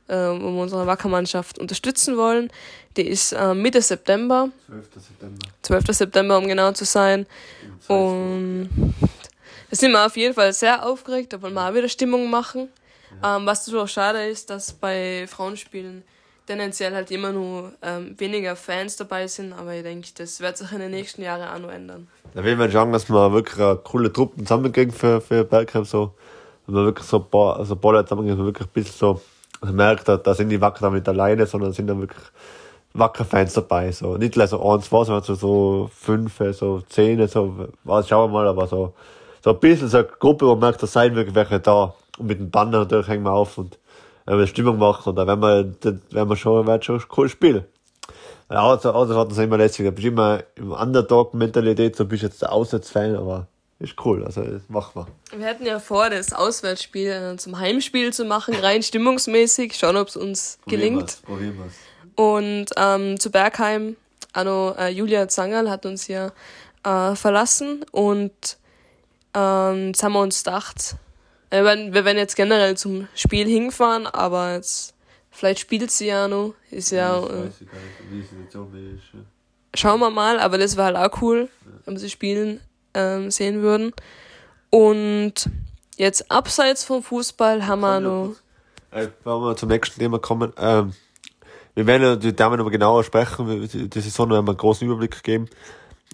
äh, 0.09 0.27
um 0.27 0.59
unsere 0.59 0.87
Wackermannschaft 0.87 1.59
unterstützen 1.59 2.17
wollen. 2.17 2.51
Die 2.97 3.07
ist 3.07 3.33
äh, 3.33 3.55
Mitte 3.55 3.83
September. 3.83 4.51
12. 4.67 4.87
September. 4.97 5.47
12. 5.63 5.85
September, 5.91 6.39
um 6.39 6.47
genau 6.47 6.73
zu 6.73 6.85
sein. 6.85 7.27
Und 7.89 8.69
da 9.71 9.77
sind 9.77 9.93
wir 9.93 10.07
auf 10.07 10.17
jeden 10.17 10.35
Fall 10.35 10.53
sehr 10.53 10.87
aufgeregt, 10.87 11.33
da 11.33 11.43
wollen 11.43 11.55
wir 11.55 11.69
auch 11.69 11.75
wieder 11.75 11.89
Stimmung 11.89 12.31
machen. 12.31 12.69
Ja. 13.23 13.37
Ähm, 13.37 13.47
was 13.47 13.65
so 13.65 13.87
schade 13.87 14.27
ist, 14.27 14.51
dass 14.51 14.73
bei 14.73 15.27
Frauenspielen 15.27 16.05
tendenziell 16.47 16.95
halt 16.95 17.11
immer 17.11 17.33
nur 17.33 17.73
ähm, 17.83 18.15
weniger 18.19 18.57
Fans 18.57 18.97
dabei 18.97 19.27
sind, 19.27 19.53
aber 19.53 19.75
ich 19.75 19.83
denke, 19.83 20.09
das 20.17 20.41
wird 20.41 20.57
sich 20.59 20.71
in 20.73 20.81
den 20.81 20.91
nächsten 20.91 21.23
Jahren 21.23 21.49
auch 21.49 21.59
noch 21.59 21.75
ändern. 21.75 22.09
Da 22.35 22.45
will 22.45 22.57
man 22.57 22.71
schauen, 22.71 22.93
dass 22.93 23.09
wir 23.09 23.33
wirklich 23.33 23.59
eine 23.59 23.77
coole 23.77 24.13
Truppen 24.13 24.45
zusammenkriegen 24.45 24.93
für, 24.93 25.21
für 25.21 25.45
Bergheim, 25.45 25.85
so. 25.85 26.15
Wenn 26.67 26.77
man 26.77 26.85
wirklich 26.87 27.07
so 27.07 27.19
ein 27.19 27.31
paar, 27.31 27.59
also 27.59 27.75
ein 27.75 27.81
paar 27.81 27.93
Leute 27.93 28.09
zusammenkriegen, 28.09 28.45
wirklich 28.45 28.69
ein 28.69 28.73
bisschen 28.73 28.95
so, 28.97 29.21
man 29.61 29.75
merkt, 29.75 30.09
da, 30.09 30.17
da 30.17 30.35
sind 30.35 30.49
die 30.49 30.61
Wacker 30.61 30.91
nicht 30.91 31.09
alleine, 31.09 31.47
sondern 31.47 31.73
sind 31.73 31.87
da 31.87 31.99
wirklich 31.99 32.23
wacker 32.95 33.25
Fans 33.25 33.55
dabei, 33.55 33.91
so. 33.93 34.17
Nicht 34.17 34.35
gleich 34.35 34.51
so 34.51 34.63
eins, 34.71 34.87
zwei, 34.87 35.05
sondern 35.05 35.25
so, 35.25 35.35
so 35.35 35.91
fünf, 35.93 36.41
so 36.53 36.81
zehn, 36.89 37.27
so, 37.29 37.69
was, 37.83 38.09
schauen 38.09 38.31
wir 38.31 38.35
mal, 38.35 38.49
aber 38.49 38.67
so, 38.67 38.95
so 39.43 39.51
ein 39.51 39.61
bisschen 39.61 39.89
so 39.89 39.99
eine 39.99 40.07
Gruppe, 40.07 40.47
wo 40.47 40.53
man 40.53 40.61
merkt, 40.61 40.83
da 40.83 40.87
seien 40.87 41.15
wirklich 41.15 41.35
welche 41.35 41.61
da. 41.61 41.95
Und 42.19 42.27
mit 42.27 42.39
dem 42.39 42.51
Banner 42.51 42.79
natürlich 42.79 43.09
hängen 43.09 43.25
wir 43.25 43.33
auf 43.33 43.59
und 43.59 43.79
wenn 44.27 44.39
wir 44.39 44.47
Stimmung 44.47 44.79
machen 44.79 45.11
und 45.11 45.17
da 45.17 45.27
werden 45.27 45.43
wir, 45.43 45.65
dann 45.65 46.01
werden 46.11 46.29
wir 46.29 46.37
schon, 46.37 46.67
wird 46.67 46.85
schon 46.85 47.03
cool 47.17 47.29
spielen. 47.29 47.65
Ja, 48.51 48.69
also, 48.69 48.93
also 48.93 49.19
hat 49.19 49.29
uns 49.29 49.39
immer 49.39 49.57
lässig. 49.57 49.85
Du 49.85 49.93
bist 49.93 50.07
immer 50.07 50.41
im 50.55 50.73
Underdog-Mentalität, 50.73 51.97
so 51.97 52.05
bist 52.05 52.23
jetzt 52.23 52.43
der 52.43 52.53
Auswärtsfan, 52.53 53.17
aber 53.17 53.49
ist 53.81 53.95
cool, 54.05 54.25
also 54.25 54.43
das 54.43 54.63
machen 54.69 54.93
wir. 54.95 55.39
Wir 55.39 55.47
hatten 55.47 55.67
ja 55.67 55.81
vor, 55.81 56.09
das 56.09 56.33
Auswärtsspiel 56.33 57.11
äh, 57.11 57.37
zum 57.37 57.59
Heimspiel 57.59 58.13
zu 58.13 58.25
machen, 58.25 58.55
rein 58.55 58.83
stimmungsmäßig, 58.83 59.75
schauen, 59.75 59.97
ob 59.97 60.09
es 60.09 60.17
uns 60.17 60.59
gelingt. 60.67 61.23
Probieren 61.23 61.59
wir's. 61.59 61.75
Und 62.17 62.67
ähm, 62.77 63.19
zu 63.19 63.31
Bergheim, 63.31 63.97
also 64.33 64.75
äh, 64.79 64.89
Julia 64.91 65.27
Zangerl 65.29 65.69
hat 65.69 65.87
uns 65.87 66.07
ja 66.07 66.33
äh, 66.85 67.17
verlassen 67.17 67.85
und 67.91 68.59
ähm, 69.35 69.89
jetzt 69.89 70.03
haben 70.05 70.13
wir 70.13 70.21
uns 70.21 70.45
gedacht, 70.45 70.97
wir 71.51 71.65
werden, 71.65 71.93
wir 71.93 72.05
werden 72.05 72.19
jetzt 72.19 72.37
generell 72.37 72.77
zum 72.77 73.09
Spiel 73.15 73.49
hinfahren, 73.49 74.07
aber 74.07 74.55
jetzt, 74.55 74.95
vielleicht 75.31 75.59
spielt 75.59 75.91
sie 75.91 76.07
ja 76.07 76.29
noch. 76.29 76.55
Ist 76.71 76.91
ja. 76.91 77.21
ja 77.21 77.45
äh, 77.45 77.51
schauen 79.75 79.99
wir 80.01 80.11
mal, 80.11 80.39
aber 80.39 80.59
das 80.59 80.77
wäre 80.77 80.97
halt 80.97 81.13
auch 81.13 81.23
cool, 81.23 81.49
ja. 81.65 81.73
wenn 81.85 81.95
wir 81.95 82.01
sie 82.01 82.11
spielen 82.11 82.61
ähm, 82.95 83.31
sehen 83.31 83.63
würden. 83.63 83.93
Und 84.71 85.51
jetzt 85.97 86.31
abseits 86.31 86.85
vom 86.85 87.03
Fußball 87.03 87.67
haben 87.67 87.81
wir 87.81 88.01
noch. 88.01 88.35
Äh, 88.91 89.09
wenn 89.25 89.41
wir 89.41 89.57
zum 89.57 89.69
nächsten 89.69 90.01
Thema 90.01 90.19
kommen, 90.19 90.53
ähm, 90.57 90.93
wir 91.75 91.87
werden 91.87 92.21
die 92.21 92.35
Damen 92.35 92.61
aber 92.61 92.71
genauer 92.71 93.03
sprechen, 93.03 93.69
die 93.69 94.01
Saison 94.01 94.31
werden 94.31 94.47
wir 94.47 94.51
einen 94.51 94.57
großen 94.57 94.87
Überblick 94.87 95.23
geben. 95.23 95.49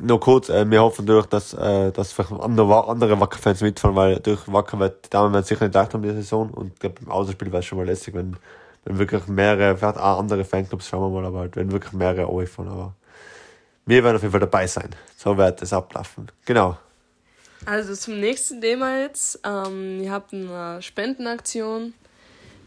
Noch 0.00 0.18
kurz, 0.18 0.48
äh, 0.48 0.68
wir 0.70 0.80
hoffen 0.80 1.04
natürlich, 1.04 1.26
dass, 1.26 1.52
äh, 1.52 1.92
dass 1.92 2.12
vielleicht 2.12 2.32
andere, 2.32 2.88
andere 2.88 3.20
Wacker-Fans 3.20 3.60
mitfahren, 3.60 3.94
weil 3.94 4.20
durch 4.20 4.50
Wacker 4.50 4.78
wird 4.78 5.04
die 5.04 5.10
Damen 5.10 5.34
werden 5.34 5.44
sicher 5.44 5.66
nicht 5.66 5.74
leicht 5.74 5.92
haben 5.92 6.02
die 6.02 6.10
Saison. 6.10 6.48
Und 6.50 6.72
ich 6.72 6.78
glaube, 6.78 6.96
im 7.02 7.10
Außenspiel 7.10 7.48
wäre 7.48 7.58
es 7.58 7.66
schon 7.66 7.76
mal 7.76 7.86
lässig, 7.86 8.14
wenn, 8.14 8.36
wenn 8.84 8.98
wirklich 8.98 9.26
mehrere, 9.26 9.76
vielleicht 9.76 9.98
auch 9.98 10.18
andere 10.18 10.44
Fanclubs, 10.44 10.88
schauen 10.88 11.12
wir 11.12 11.20
mal, 11.20 11.26
aber 11.26 11.40
halt, 11.40 11.56
wenn 11.56 11.70
wirklich 11.70 11.92
mehrere 11.92 12.46
fahren, 12.46 12.68
aber 12.68 12.94
wir 13.90 14.04
werden 14.04 14.16
auf 14.16 14.22
jeden 14.22 14.30
Fall 14.30 14.40
dabei 14.40 14.66
sein. 14.66 14.90
So 15.16 15.36
wird 15.36 15.60
es 15.62 15.72
ablaufen. 15.72 16.30
Genau. 16.44 16.78
Also 17.66 17.94
zum 17.94 18.20
nächsten 18.20 18.60
Thema 18.60 19.00
jetzt. 19.00 19.40
Ähm, 19.44 20.00
ihr 20.00 20.12
habt 20.12 20.32
eine 20.32 20.80
Spendenaktion 20.80 21.92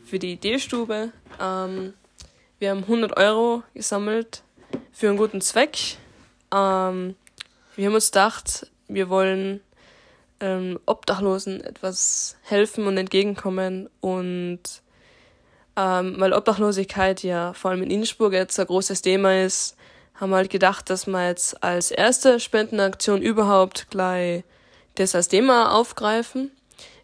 für 0.05 0.19
die 0.19 0.33
Ideenstube. 0.33 1.13
Ähm, 1.39 1.93
wir 2.59 2.69
haben 2.71 2.81
100 2.81 3.17
Euro 3.17 3.63
gesammelt 3.73 4.43
für 4.91 5.07
einen 5.07 5.17
guten 5.17 5.39
Zweck. 5.39 5.77
Ähm, 6.53 7.15
wir 7.75 7.87
haben 7.87 7.95
uns 7.95 8.11
gedacht, 8.11 8.69
wir 8.87 9.09
wollen 9.09 9.61
ähm, 10.41 10.77
Obdachlosen 10.85 11.61
etwas 11.61 12.35
helfen 12.43 12.85
und 12.85 12.97
entgegenkommen 12.97 13.89
und 14.01 14.59
ähm, 15.75 16.15
weil 16.19 16.33
Obdachlosigkeit 16.33 17.23
ja 17.23 17.53
vor 17.53 17.71
allem 17.71 17.81
in 17.81 17.89
Innsbruck 17.89 18.33
jetzt 18.33 18.59
ein 18.59 18.67
großes 18.67 19.01
Thema 19.01 19.41
ist, 19.41 19.75
haben 20.23 20.33
halt 20.33 20.49
gedacht, 20.49 20.89
dass 20.89 21.05
wir 21.05 21.27
jetzt 21.27 21.61
als 21.61 21.91
erste 21.91 22.39
Spendenaktion 22.39 23.21
überhaupt 23.21 23.87
gleich 23.89 24.43
das 24.95 25.15
als 25.15 25.27
Thema 25.27 25.75
aufgreifen. 25.75 26.49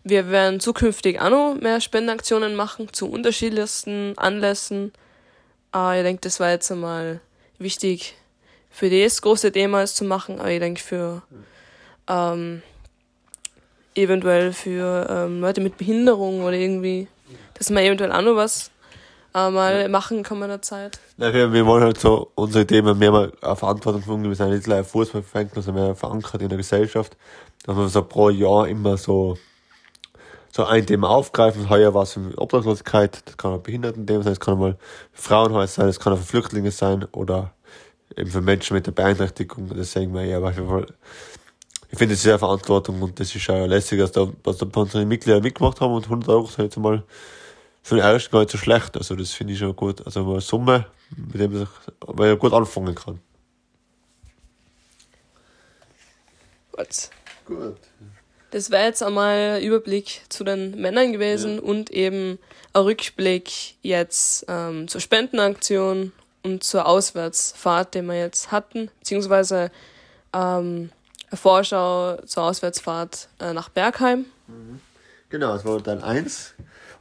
Wir 0.05 0.29
werden 0.29 0.61
zukünftig 0.61 1.19
auch 1.19 1.29
noch 1.29 1.55
mehr 1.55 1.81
Spendenaktionen 1.81 2.55
machen 2.55 2.93
zu 2.93 3.11
unterschiedlichsten 3.11 4.17
Anlässen. 4.17 4.93
Aber 5.73 5.97
ich 5.97 6.03
denke, 6.03 6.21
das 6.21 6.39
war 6.39 6.51
jetzt 6.51 6.71
einmal 6.71 7.19
wichtig, 7.57 8.15
für 8.69 8.89
das 8.89 9.21
große 9.21 9.51
Thema 9.51 9.83
ist 9.83 9.97
zu 9.97 10.05
machen, 10.05 10.39
aber 10.39 10.51
ich 10.51 10.59
denke 10.59 10.81
für 10.81 11.21
ähm, 12.07 12.61
eventuell 13.95 14.53
für 14.53 15.07
ähm, 15.09 15.41
Leute 15.41 15.59
mit 15.59 15.77
Behinderung 15.77 16.43
oder 16.43 16.55
irgendwie, 16.55 17.09
dass 17.55 17.69
man 17.69 17.83
eventuell 17.83 18.13
auch 18.13 18.21
noch 18.21 18.37
was 18.37 18.71
äh, 19.33 19.49
mal 19.49 19.81
ja. 19.81 19.87
machen 19.87 20.23
kann 20.23 20.41
in 20.41 20.47
der 20.49 20.61
Zeit. 20.61 20.99
Ja, 21.17 21.33
wir, 21.33 21.53
wir 21.53 21.65
wollen 21.65 21.83
halt 21.83 21.99
so 21.99 22.31
unsere 22.35 22.65
Themen 22.65 22.97
mehr 22.97 23.11
mal 23.11 23.31
eine 23.41 23.55
Verantwortung 23.55 24.01
von 24.01 24.23
wir 24.23 24.35
sind 24.35 24.49
nicht 24.49 24.63
gleich 24.63 24.87
Fußballfan, 24.87 25.49
sondern 25.55 25.85
mehr 25.85 25.95
verankert 25.95 26.41
in 26.41 26.49
der 26.49 26.57
Gesellschaft, 26.57 27.15
dass 27.65 27.75
wir 27.75 27.87
so 27.89 28.03
pro 28.03 28.29
Jahr 28.29 28.67
immer 28.67 28.97
so 28.97 29.37
so 30.51 30.65
ein 30.65 30.85
Thema 30.85 31.09
aufgreifen. 31.09 31.69
Heuer 31.69 31.93
war 31.93 32.03
es 32.03 32.13
für 32.13 32.37
Obdachlosigkeit, 32.37 33.21
das 33.25 33.37
kann 33.37 33.53
auch 33.53 33.59
Behindertenthema 33.59 34.23
sein, 34.23 34.31
das 34.33 34.39
kann 34.39 34.55
auch 34.55 34.59
mal 34.59 34.77
Frauenhaus 35.13 35.75
sein, 35.75 35.85
das 35.85 35.99
kann 35.99 36.13
auch 36.13 36.17
für 36.17 36.25
Flüchtlinge 36.25 36.71
sein. 36.71 37.05
Oder 37.11 37.53
eben 38.17 38.29
für 38.29 38.41
Menschen 38.41 38.73
mit 38.75 38.87
der 38.87 38.91
Beeinträchtigung. 38.91 39.69
Deswegen 39.75 40.13
wir 40.13 40.25
ja, 40.25 40.39
ich 41.91 41.97
finde 41.97 42.13
es 42.13 42.21
sehr 42.21 42.37
Verantwortung. 42.37 43.01
Und 43.01 43.19
das 43.19 43.33
ist 43.33 43.49
auch 43.49 43.65
lässig, 43.65 43.99
dass 43.99 44.11
da, 44.11 44.27
dass 44.43 44.57
da 44.57 44.67
unsere 44.75 45.05
Mitglieder 45.05 45.41
mitgemacht 45.41 45.81
haben. 45.81 45.93
Und 45.93 46.05
100 46.05 46.29
Euro 46.29 46.45
sind 46.45 46.65
jetzt 46.65 46.77
mal 46.77 47.03
für 47.81 47.95
den 47.95 48.03
ersten 48.03 48.31
gar 48.31 48.39
nicht 48.39 48.51
so 48.51 48.57
schlecht. 48.57 48.97
Also 48.97 49.15
das 49.15 49.31
finde 49.31 49.53
ich 49.53 49.59
schon 49.59 49.75
gut. 49.75 50.05
Also 50.05 50.29
eine 50.29 50.41
Summe, 50.41 50.85
mit 51.15 51.41
dem 51.41 51.67
man 52.15 52.39
gut 52.39 52.53
anfangen 52.53 52.95
kann. 52.95 53.19
Gut. 56.71 57.09
Gut. 57.45 57.77
Das 58.51 58.71
wäre 58.71 58.85
jetzt 58.85 59.03
einmal 59.03 59.57
ein 59.57 59.63
Überblick 59.63 60.21
zu 60.29 60.43
den 60.43 60.79
Männern 60.79 61.13
gewesen 61.13 61.55
ja. 61.55 61.61
und 61.61 61.91
eben 61.91 62.39
ein 62.73 62.81
Rückblick 62.81 63.75
jetzt 63.81 64.45
ähm, 64.47 64.87
zur 64.87 65.01
Spendenaktion 65.01 66.11
und 66.43 66.63
zur 66.63 66.87
Auswärtsfahrt, 66.87 67.93
die 67.93 68.01
wir 68.01 68.17
jetzt 68.17 68.51
hatten, 68.51 68.89
beziehungsweise 68.99 69.71
ähm, 70.33 70.89
eine 71.29 71.37
Vorschau 71.37 72.17
zur 72.25 72.43
Auswärtsfahrt 72.43 73.29
äh, 73.39 73.53
nach 73.53 73.69
Bergheim. 73.69 74.25
Mhm. 74.47 74.79
Genau, 75.29 75.53
es 75.53 75.63
war 75.63 75.79
dann 75.79 76.01
eins. 76.01 76.55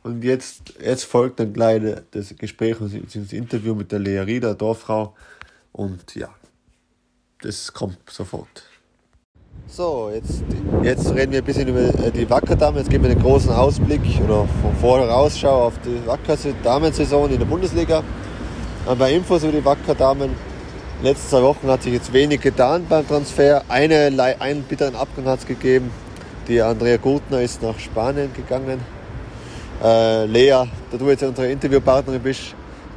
Und 0.08 0.24
jetzt, 0.24 0.72
jetzt 0.82 1.04
folgt 1.04 1.38
dann 1.38 1.52
gleich 1.52 1.82
das 2.12 2.34
Gespräch, 2.34 2.76
das 2.80 3.32
Interview 3.34 3.74
mit 3.74 3.92
der 3.92 3.98
Lea 3.98 4.20
Rieder, 4.20 4.54
Dorffrau. 4.54 5.14
Und 5.70 6.14
ja, 6.14 6.30
das 7.42 7.70
kommt 7.74 7.98
sofort. 8.08 8.64
So, 9.66 10.10
jetzt, 10.10 10.42
jetzt 10.82 11.14
reden 11.14 11.32
wir 11.32 11.40
ein 11.40 11.44
bisschen 11.44 11.68
über 11.68 11.80
äh, 11.80 12.10
die 12.10 12.28
Wackerdame. 12.30 12.78
Jetzt 12.78 12.88
geben 12.88 13.04
wir 13.04 13.10
einen 13.10 13.20
großen 13.20 13.50
Ausblick 13.50 14.00
oder 14.24 14.48
von 14.62 14.74
Vorausschau 14.80 15.66
auf 15.66 15.74
die 15.84 16.00
Wacker-Damensaison 16.06 17.30
in 17.30 17.38
der 17.38 17.44
Bundesliga. 17.44 18.02
Ein 18.88 18.96
paar 18.96 19.10
Infos 19.10 19.42
über 19.42 19.52
die 19.52 19.64
Wacker-Damen. 19.64 20.30
Letzte 21.02 21.28
zwei 21.28 21.42
Wochen 21.42 21.68
hat 21.68 21.82
sich 21.82 21.92
jetzt 21.92 22.14
wenig 22.14 22.40
getan 22.40 22.86
beim 22.88 23.06
Transfer. 23.06 23.62
Eine, 23.68 24.10
einen 24.40 24.62
bitteren 24.62 24.96
Abgang 24.96 25.26
hat 25.26 25.40
es 25.40 25.46
gegeben. 25.46 25.90
Die 26.48 26.62
Andrea 26.62 26.96
Gutner 26.96 27.42
ist 27.42 27.60
nach 27.60 27.78
Spanien 27.78 28.32
gegangen. 28.32 28.80
Äh, 29.82 30.24
Lea, 30.26 30.64
da 30.90 30.96
du 30.98 31.08
jetzt 31.08 31.22
unsere 31.22 31.50
Interviewpartnerin 31.50 32.20
bist, 32.20 32.54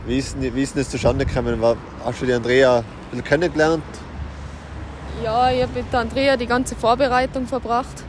wie 0.07 0.17
ist, 0.17 0.35
wie 0.41 0.63
ist 0.63 0.75
denn 0.75 0.81
das 0.81 0.89
zustande 0.89 1.25
gekommen? 1.25 1.61
Hast 2.03 2.21
du 2.21 2.25
die 2.25 2.33
Andrea 2.33 2.77
ein 2.77 2.83
bisschen 3.11 3.23
kennengelernt? 3.23 3.83
Ja, 5.23 5.51
ich 5.51 5.61
habe 5.61 5.73
mit 5.75 5.93
der 5.93 5.99
Andrea 5.99 6.35
die 6.37 6.47
ganze 6.47 6.75
Vorbereitung 6.75 7.45
verbracht. 7.45 8.03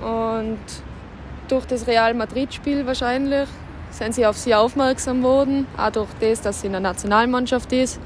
Und 0.00 0.58
durch 1.46 1.64
das 1.66 1.86
Real 1.86 2.12
Madrid-Spiel 2.14 2.86
wahrscheinlich 2.86 3.48
sind 3.90 4.14
sie 4.14 4.26
auf 4.26 4.36
sie 4.36 4.54
aufmerksam 4.54 5.22
geworden, 5.22 5.68
auch 5.76 5.90
durch 5.90 6.08
das, 6.20 6.40
dass 6.40 6.60
sie 6.60 6.66
in 6.66 6.72
der 6.72 6.80
Nationalmannschaft 6.80 7.72
ist. 7.72 8.00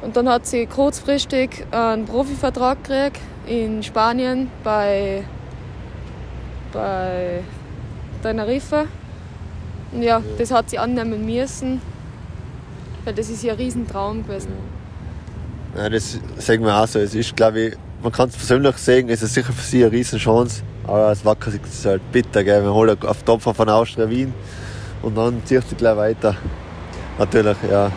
Und 0.00 0.16
dann 0.16 0.28
hat 0.28 0.46
sie 0.46 0.66
kurzfristig 0.66 1.66
einen 1.70 2.06
Profivertrag 2.06 2.82
gekriegt 2.82 3.20
in 3.46 3.82
Spanien 3.82 4.50
bei, 4.62 5.24
bei 6.72 7.42
Tenerife. 8.22 8.86
Ja, 10.00 10.22
das 10.38 10.50
hat 10.50 10.70
sie 10.70 10.78
annehmen 10.78 11.24
müssen, 11.24 11.80
weil 13.04 13.14
das 13.14 13.30
ist 13.30 13.44
ihr 13.44 13.56
Riesentraum 13.56 14.26
gewesen. 14.26 14.52
Ja, 15.76 15.88
das 15.88 16.18
sagen 16.38 16.64
wir 16.64 16.76
auch 16.76 16.86
so. 16.86 16.98
Es 16.98 17.14
ist, 17.14 17.36
glaube 17.36 17.60
ich, 17.60 17.76
man 18.02 18.12
kann 18.12 18.28
es 18.28 18.36
persönlich 18.36 18.76
sagen, 18.76 19.08
es 19.08 19.22
ist 19.22 19.34
sicher 19.34 19.52
für 19.52 19.62
sie 19.62 19.84
eine 19.84 19.92
Riesenchance. 19.92 20.62
Aber 20.84 21.06
als 21.06 21.24
Wacker 21.24 21.48
ist 21.48 21.60
es 21.66 21.86
halt 21.86 22.02
bitter, 22.12 22.44
gell? 22.44 22.62
Wir 22.62 22.72
holen 22.72 22.96
auf 23.02 23.22
Topfer 23.22 23.54
von 23.54 23.68
Austria 23.68 24.08
Wien 24.08 24.34
und 25.02 25.16
dann 25.16 25.40
zieht 25.44 25.66
sie 25.68 25.74
gleich 25.74 25.96
weiter. 25.96 26.36
Natürlich, 27.18 27.56
ja. 27.70 27.90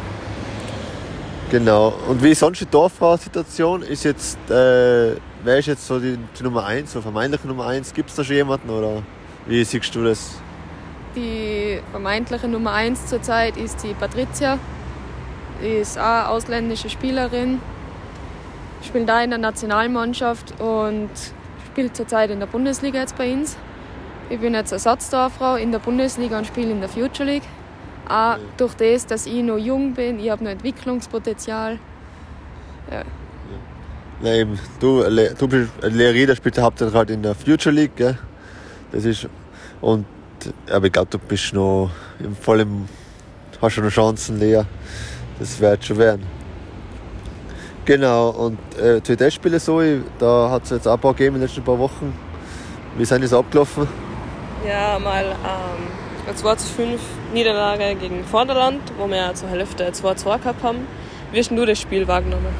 Genau. 1.49 1.93
Und 2.07 2.21
wie 2.23 2.33
sonst 2.33 2.61
die 2.61 2.65
Dorffrau-Situation? 2.65 3.81
Ist 3.81 4.03
jetzt, 4.03 4.37
äh, 4.49 5.15
wer 5.43 5.57
ist 5.57 5.67
jetzt 5.67 5.87
so 5.87 5.99
die, 5.99 6.17
die 6.37 6.43
Nummer 6.43 6.65
1, 6.65 6.93
so 6.93 7.01
vermeintliche 7.01 7.47
Nummer 7.47 7.67
1? 7.67 7.93
Gibt 7.93 8.09
es 8.09 8.15
da 8.15 8.23
schon 8.23 8.35
jemanden 8.35 8.69
oder 8.69 9.01
wie 9.45 9.63
siehst 9.63 9.93
du 9.95 10.03
das? 10.03 10.41
Die 11.17 11.79
vermeintliche 11.89 12.47
Nummer 12.47 12.74
1 12.74 13.07
zurzeit 13.07 13.57
ist 13.57 13.83
die 13.83 13.95
Patricia. 13.95 14.59
ist 15.63 15.97
auch 15.97 16.27
ausländische 16.27 16.91
Spielerin, 16.91 17.59
spielt 18.83 19.09
da 19.09 19.24
in 19.24 19.31
der 19.31 19.39
Nationalmannschaft 19.39 20.62
und 20.62 21.09
spielt 21.65 21.95
zurzeit 21.95 22.29
in 22.29 22.39
der 22.39 22.45
Bundesliga 22.45 23.00
jetzt 23.00 23.17
bei 23.17 23.33
uns. 23.33 23.57
Ich 24.29 24.39
bin 24.39 24.53
jetzt 24.53 24.71
Ersatztorfrau 24.71 25.55
in 25.55 25.71
der 25.71 25.79
Bundesliga 25.79 26.38
und 26.38 26.45
spiele 26.45 26.69
in 26.69 26.81
der 26.81 26.89
Future 26.89 27.27
League. 27.27 27.47
Auch 28.07 28.38
durch 28.57 28.75
das, 28.75 29.07
dass 29.07 29.25
ich 29.25 29.41
noch 29.41 29.57
jung 29.57 29.93
bin, 29.93 30.19
ich 30.19 30.29
habe 30.29 30.43
noch 30.43 30.51
Entwicklungspotenzial. 30.51 31.79
Ja. 32.91 33.01
Na 34.21 34.36
eben, 34.36 34.59
du, 34.79 35.01
du 35.01 35.47
bist 35.47 35.71
Lehrer, 35.81 36.36
spielt 36.36 36.59
hauptsächlich 36.59 36.95
halt 36.95 37.09
in 37.09 37.24
der 37.24 37.33
Future 37.33 37.74
League, 37.74 37.95
gell? 37.95 38.19
Das 38.91 39.03
ist, 39.03 39.27
und, 39.81 40.05
aber 40.70 40.86
ich 40.86 40.91
glaube, 40.91 41.10
du 41.10 41.17
bist 41.17 41.53
noch 41.53 41.89
im 42.20 42.36
vollen, 42.36 42.88
hast 43.62 43.74
schon 43.74 43.84
noch 43.84 43.91
Chancen, 43.91 44.39
Lea. 44.39 44.63
Das 45.39 45.60
wird 45.60 45.86
schon 45.86 45.98
werden. 45.98 46.25
Genau, 47.86 48.29
und 48.32 48.60
äh, 48.77 49.01
zu 49.01 49.15
den 49.15 49.32
Spielen 49.32 49.60
so, 49.60 49.82
da 50.20 50.50
hat 50.51 50.63
es 50.65 50.72
jetzt 50.72 50.88
auch 50.88 50.96
ein 50.96 51.00
paar 51.00 51.13
gegeben 51.13 51.36
in 51.36 51.41
den 51.41 51.48
letzten 51.48 51.63
paar 51.63 51.79
Wochen. 51.79 52.13
Wie 52.98 53.06
sind 53.06 53.22
die 53.22 53.27
so 53.27 53.39
abgelaufen? 53.39 53.88
Ja, 54.67 55.00
mal 55.00 55.24
ähm, 55.24 55.88
eine 56.25 56.36
2 56.36 56.56
zu 56.56 56.67
5 56.74 57.01
Niederlage 57.34 57.96
gegen 57.96 58.25
Vorderland, 58.25 58.82
wo 58.98 59.08
wir 59.08 59.34
zur 59.36 59.48
Hälfte 59.50 59.91
2 59.91 60.15
zu 60.15 60.24
2 60.25 60.38
gehabt 60.39 60.63
haben. 60.63 60.79
Wie 61.32 61.39
hast 61.39 61.51
du 61.51 61.65
das 61.65 61.79
Spiel 61.79 62.08
wahrgenommen? 62.08 62.53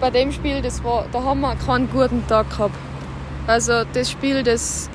Bei 0.00 0.10
dem 0.10 0.32
Spiel, 0.32 0.62
das 0.62 0.82
war, 0.84 1.06
da 1.12 1.22
haben 1.22 1.40
wir 1.40 1.54
keinen 1.56 1.90
guten 1.90 2.26
Tag 2.26 2.48
gehabt. 2.50 2.76
Also 3.46 3.84
das 3.92 4.10
Spiel, 4.10 4.42
das, 4.42 4.88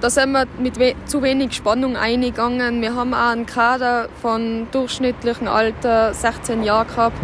da 0.00 0.10
sind 0.10 0.32
wir 0.32 0.46
mit 0.58 0.78
we 0.78 0.94
zu 1.06 1.22
wenig 1.22 1.54
Spannung 1.54 1.96
eingegangen. 1.96 2.80
Wir 2.80 2.94
haben 2.94 3.14
auch 3.14 3.30
einen 3.30 3.46
Kader 3.46 4.08
von 4.22 4.68
durchschnittlichem 4.70 5.48
Alter 5.48 6.14
16 6.14 6.62
Jahren 6.62 6.86
gehabt. 6.86 7.18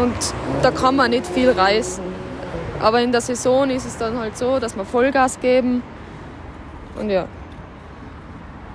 Und 0.00 0.14
da 0.62 0.70
kann 0.70 0.96
man 0.96 1.10
nicht 1.10 1.26
viel 1.26 1.50
reißen. 1.50 2.04
Aber 2.80 3.00
in 3.02 3.12
der 3.12 3.20
Saison 3.20 3.68
ist 3.70 3.86
es 3.86 3.98
dann 3.98 4.18
halt 4.18 4.38
so, 4.38 4.58
dass 4.58 4.74
wir 4.74 4.84
Vollgas 4.84 5.38
geben. 5.38 5.82
Und 6.98 7.10
ja. 7.10 7.26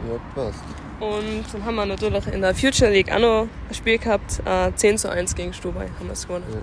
Ja, 0.08 0.20
passt. 0.36 0.64
Und 1.00 1.44
dann 1.54 1.66
haben 1.66 1.76
wir 1.76 1.86
natürlich 1.86 2.28
in 2.28 2.42
der 2.42 2.56
Future 2.56 2.92
League 2.92 3.12
auch 3.12 3.20
noch 3.20 3.48
ein 3.70 3.74
Spiel 3.74 3.98
gehabt. 3.98 4.42
Äh, 4.46 4.72
10 4.76 4.98
zu 4.98 5.12
1 5.12 5.36
gegen 5.36 5.54
Stubai 5.54 5.90
haben 6.00 6.06
wir 6.06 6.14
es 6.14 6.28
gewonnen. 6.28 6.46
Ja. 6.52 6.60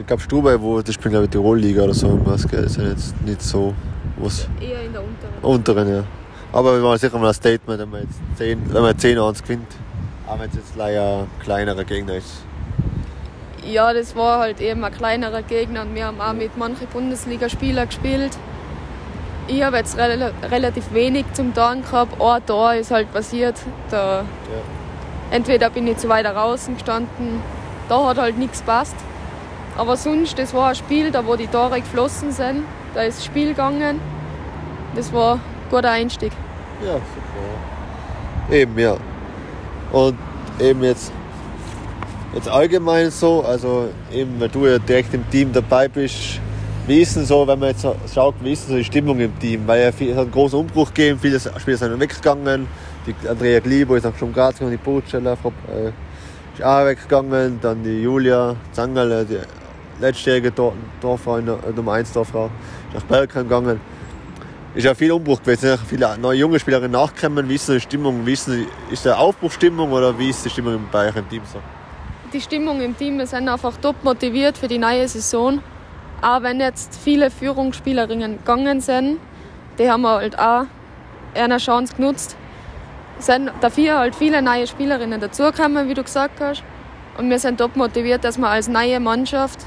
Ich 0.00 0.06
glaube 0.06 0.22
Stubai, 0.22 0.60
wo 0.60 0.80
das 0.82 0.94
spielt 0.94 1.12
glaube 1.12 1.26
ich 1.26 1.30
Tirol-Liga 1.30 1.84
oder 1.84 1.94
so 1.94 2.08
irgendwas, 2.08 2.48
gell? 2.48 2.62
Das 2.62 2.72
ist 2.72 2.78
ja 2.78 2.88
jetzt 2.88 3.22
nicht 3.22 3.40
so 3.40 3.74
was. 4.16 4.48
Eher 4.60 4.82
in 4.82 4.92
der 4.92 5.02
unteren. 5.02 5.34
Unteren, 5.42 5.96
ja. 5.96 6.04
Aber 6.52 6.74
wir 6.74 6.82
machen 6.82 6.98
sicher 6.98 7.18
mal 7.18 7.28
ein 7.28 7.34
Statement, 7.34 7.80
wenn 7.80 7.90
man 7.90 8.00
jetzt 8.02 8.38
10, 8.38 8.72
wenn 8.72 8.82
man 8.82 8.98
10 8.98 9.18
1 9.18 9.42
gewinnt. 9.42 9.72
Auch 10.26 10.38
wenn 10.38 10.48
es 10.50 10.56
jetzt 10.56 10.76
leider 10.76 11.20
ein 11.20 11.26
kleinerer 11.42 11.84
Gegner 11.84 12.14
ist. 12.14 12.44
Ja, 13.66 13.92
das 13.92 14.14
war 14.14 14.40
halt 14.40 14.60
eben 14.60 14.84
ein 14.84 14.92
kleinerer 14.92 15.42
Gegner 15.42 15.82
und 15.82 15.94
wir 15.94 16.06
haben 16.06 16.20
auch 16.20 16.32
mit 16.32 16.56
manchen 16.56 16.86
Bundesligaspielern 16.88 17.86
gespielt 17.86 18.32
ich 19.46 19.62
habe 19.62 19.76
jetzt 19.76 19.98
re 19.98 20.32
relativ 20.50 20.92
wenig 20.92 21.26
zum 21.34 21.54
Tun 21.54 21.82
gehabt. 21.82 22.20
Ein 22.20 22.46
Tor 22.46 22.74
ist 22.74 22.90
halt 22.90 23.12
passiert. 23.12 23.56
Da 23.90 24.20
ja. 24.20 24.24
Entweder 25.30 25.70
bin 25.70 25.86
ich 25.86 25.98
zu 25.98 26.08
weit 26.08 26.26
draußen 26.26 26.74
gestanden, 26.74 27.42
da 27.88 28.06
hat 28.06 28.18
halt 28.18 28.38
nichts 28.38 28.62
passt. 28.62 28.94
Aber 29.76 29.96
sonst, 29.96 30.38
das 30.38 30.54
war 30.54 30.68
ein 30.68 30.74
Spiel, 30.74 31.10
da 31.10 31.26
wo 31.26 31.36
die 31.36 31.48
Tore 31.48 31.80
geflossen 31.80 32.30
sind. 32.30 32.64
Da 32.94 33.02
ist 33.02 33.18
das 33.18 33.24
Spiel 33.24 33.48
gegangen. 33.48 34.00
Das 34.94 35.12
war 35.12 35.34
ein 35.34 35.40
guter 35.70 35.90
Einstieg. 35.90 36.32
Ja, 36.84 36.94
super. 36.94 38.54
Eben, 38.54 38.78
ja. 38.78 38.96
Und 39.90 40.16
eben 40.60 40.82
jetzt, 40.84 41.12
jetzt 42.34 42.48
allgemein 42.48 43.10
so, 43.10 43.42
also 43.42 43.88
eben, 44.12 44.38
weil 44.38 44.48
du 44.48 44.66
ja 44.66 44.78
direkt 44.78 45.12
im 45.14 45.28
Team 45.30 45.52
dabei 45.52 45.88
bist, 45.88 46.40
wie 46.86 47.00
ist 47.00 47.16
denn 47.16 47.24
so, 47.24 47.46
wenn 47.46 47.58
man 47.58 47.70
jetzt 47.70 47.86
schaut, 48.14 48.34
wie 48.42 48.52
ist 48.52 48.64
denn 48.64 48.72
so 48.72 48.76
die 48.76 48.84
Stimmung 48.84 49.18
im 49.18 49.36
Team? 49.38 49.62
Weil 49.66 49.80
es 49.80 49.94
hat 49.94 50.18
einen 50.18 50.30
großen 50.30 50.58
Umbruch 50.58 50.88
gegeben, 50.88 51.18
viele 51.18 51.40
Spieler 51.40 51.76
sind 51.76 51.98
weggegangen. 51.98 52.68
Die 53.06 53.28
Andrea 53.28 53.58
Glibo 53.60 53.94
ist 53.94 54.04
nach 54.04 54.16
Schumgraz 54.16 54.54
gegangen, 54.54 54.72
die 54.72 54.84
Burtscheller 54.84 55.32
äh, 55.32 55.88
ist 56.54 56.62
auch 56.62 56.84
weggegangen. 56.84 57.58
Dann 57.60 57.82
die 57.82 58.02
Julia 58.02 58.54
Zangerle, 58.72 59.24
die 59.24 59.38
letztjährige 60.00 60.52
Dorffrau, 61.00 61.40
Nummer 61.40 61.92
1 61.92 62.12
Dorffrau, 62.12 62.50
nach 62.92 63.02
Bergheim 63.02 63.44
gegangen. 63.44 63.80
Ist 64.74 64.84
ja 64.84 64.94
viel 64.94 65.12
Umbruch 65.12 65.40
gewesen, 65.40 65.78
viele 65.86 66.18
neue 66.18 66.38
junge 66.38 66.58
Spielerinnen 66.58 66.90
nachgekommen. 66.90 67.48
Wie 67.48 67.54
ist 67.54 67.68
die 67.68 67.78
Stimmung? 67.78 68.26
Wie 68.26 68.32
ist, 68.32 68.48
die, 68.48 68.66
ist 68.90 69.04
der 69.04 69.18
Aufbruchstimmung 69.18 69.92
oder 69.92 70.18
wie 70.18 70.30
ist 70.30 70.44
die 70.44 70.50
Stimmung 70.50 70.84
bei 70.90 71.08
euch 71.08 71.16
im 71.16 71.28
Team 71.28 71.42
so? 71.52 71.60
Die 72.32 72.40
Stimmung 72.40 72.80
im 72.80 72.96
Team, 72.96 73.18
wir 73.18 73.26
sind 73.28 73.48
einfach 73.48 73.76
top 73.76 74.02
motiviert 74.02 74.58
für 74.58 74.66
die 74.66 74.78
neue 74.78 75.06
Saison. 75.06 75.60
Auch 76.20 76.42
wenn 76.42 76.58
jetzt 76.58 76.96
viele 76.96 77.30
Führungsspielerinnen 77.30 78.38
gegangen 78.38 78.80
sind, 78.80 79.18
die 79.78 79.88
haben 79.88 80.04
halt 80.06 80.36
auch 80.38 80.64
eine 81.34 81.58
Chance 81.58 81.94
genutzt. 81.94 82.36
Sind 83.20 83.52
dafür 83.60 83.98
halt 83.98 84.16
viele 84.16 84.42
neue 84.42 84.66
Spielerinnen 84.66 85.20
dazugekommen, 85.20 85.88
wie 85.88 85.94
du 85.94 86.02
gesagt 86.02 86.40
hast. 86.40 86.64
Und 87.16 87.30
wir 87.30 87.38
sind 87.38 87.58
top 87.58 87.76
motiviert, 87.76 88.24
dass 88.24 88.38
wir 88.38 88.48
als 88.48 88.66
neue 88.66 88.98
Mannschaft 88.98 89.64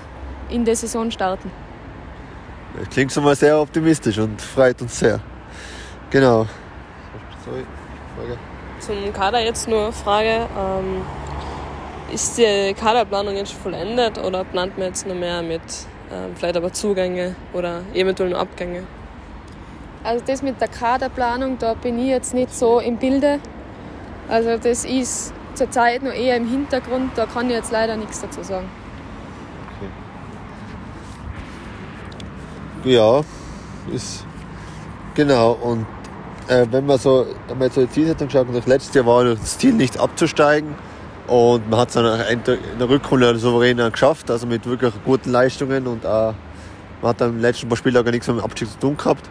in 0.49 0.65
der 0.65 0.75
Saison 0.75 1.11
starten. 1.11 1.51
Das 2.77 2.89
klingt 2.89 3.11
schon 3.11 3.23
mal 3.23 3.35
sehr 3.35 3.59
optimistisch 3.59 4.17
und 4.19 4.41
freut 4.41 4.81
uns 4.81 4.99
sehr. 4.99 5.19
Genau. 6.09 6.45
Sorry, 7.43 7.63
Frage. 8.15 8.37
Zum 8.79 9.13
Kader 9.13 9.39
jetzt 9.39 9.67
nur 9.67 9.85
eine 9.85 9.91
Frage. 9.91 10.47
Ähm, 10.57 11.01
ist 12.13 12.37
die 12.37 12.73
Kaderplanung 12.73 13.35
jetzt 13.35 13.51
vollendet 13.53 14.17
oder 14.17 14.43
plant 14.43 14.77
man 14.77 14.87
jetzt 14.87 15.07
noch 15.07 15.15
mehr 15.15 15.41
mit 15.41 15.61
ähm, 16.11 16.35
vielleicht 16.35 16.55
aber 16.55 16.71
Zugänge 16.71 17.35
oder 17.53 17.81
eventuell 17.93 18.29
nur 18.29 18.39
Abgänge. 18.39 18.83
Also 20.03 20.23
das 20.25 20.41
mit 20.41 20.61
der 20.61 20.69
Kaderplanung, 20.69 21.57
da 21.57 21.73
bin 21.73 21.99
ich 21.99 22.07
jetzt 22.07 22.33
nicht 22.33 22.53
so 22.53 22.79
im 22.79 22.97
Bilde. 22.97 23.39
Also 24.29 24.57
das 24.57 24.85
ist 24.85 25.33
zurzeit 25.53 26.03
noch 26.03 26.13
eher 26.13 26.37
im 26.37 26.47
Hintergrund, 26.47 27.11
da 27.15 27.25
kann 27.25 27.49
ich 27.49 27.55
jetzt 27.55 27.71
leider 27.71 27.97
nichts 27.97 28.21
dazu 28.21 28.43
sagen. 28.43 28.69
Ja, 32.87 33.21
ist 33.93 34.25
genau. 35.13 35.51
Und 35.61 35.85
äh, 36.47 36.65
wenn 36.71 36.85
man 36.85 36.97
so, 36.97 37.25
so 37.69 37.81
die 37.81 37.89
Zielsetzung 37.89 38.29
schaut, 38.29 38.47
letztes 38.65 38.95
Jahr 38.95 39.05
war 39.05 39.25
das 39.25 39.57
Ziel 39.57 39.73
nicht 39.73 39.99
abzusteigen. 39.99 40.73
Und 41.27 41.69
man 41.69 41.81
hat 41.81 41.89
es 41.89 41.95
dann 41.95 42.21
in 42.29 42.41
der 42.79 42.89
Rückrunde 42.89 43.37
souverän 43.37 43.77
geschafft, 43.91 44.31
also 44.31 44.47
mit 44.47 44.65
wirklich 44.65 44.93
guten 45.03 45.31
Leistungen 45.31 45.85
und 45.85 46.05
auch, 46.05 46.33
man 47.01 47.09
hat 47.09 47.19
dann 47.19 47.31
im 47.31 47.41
letzten 47.41 47.67
paar 47.67 47.75
Spieltagen 47.75 48.11
nichts 48.11 48.27
mit 48.29 48.37
dem 48.37 48.43
Abstieg 48.45 48.71
zu 48.71 48.79
tun 48.79 48.95
gehabt. 48.95 49.29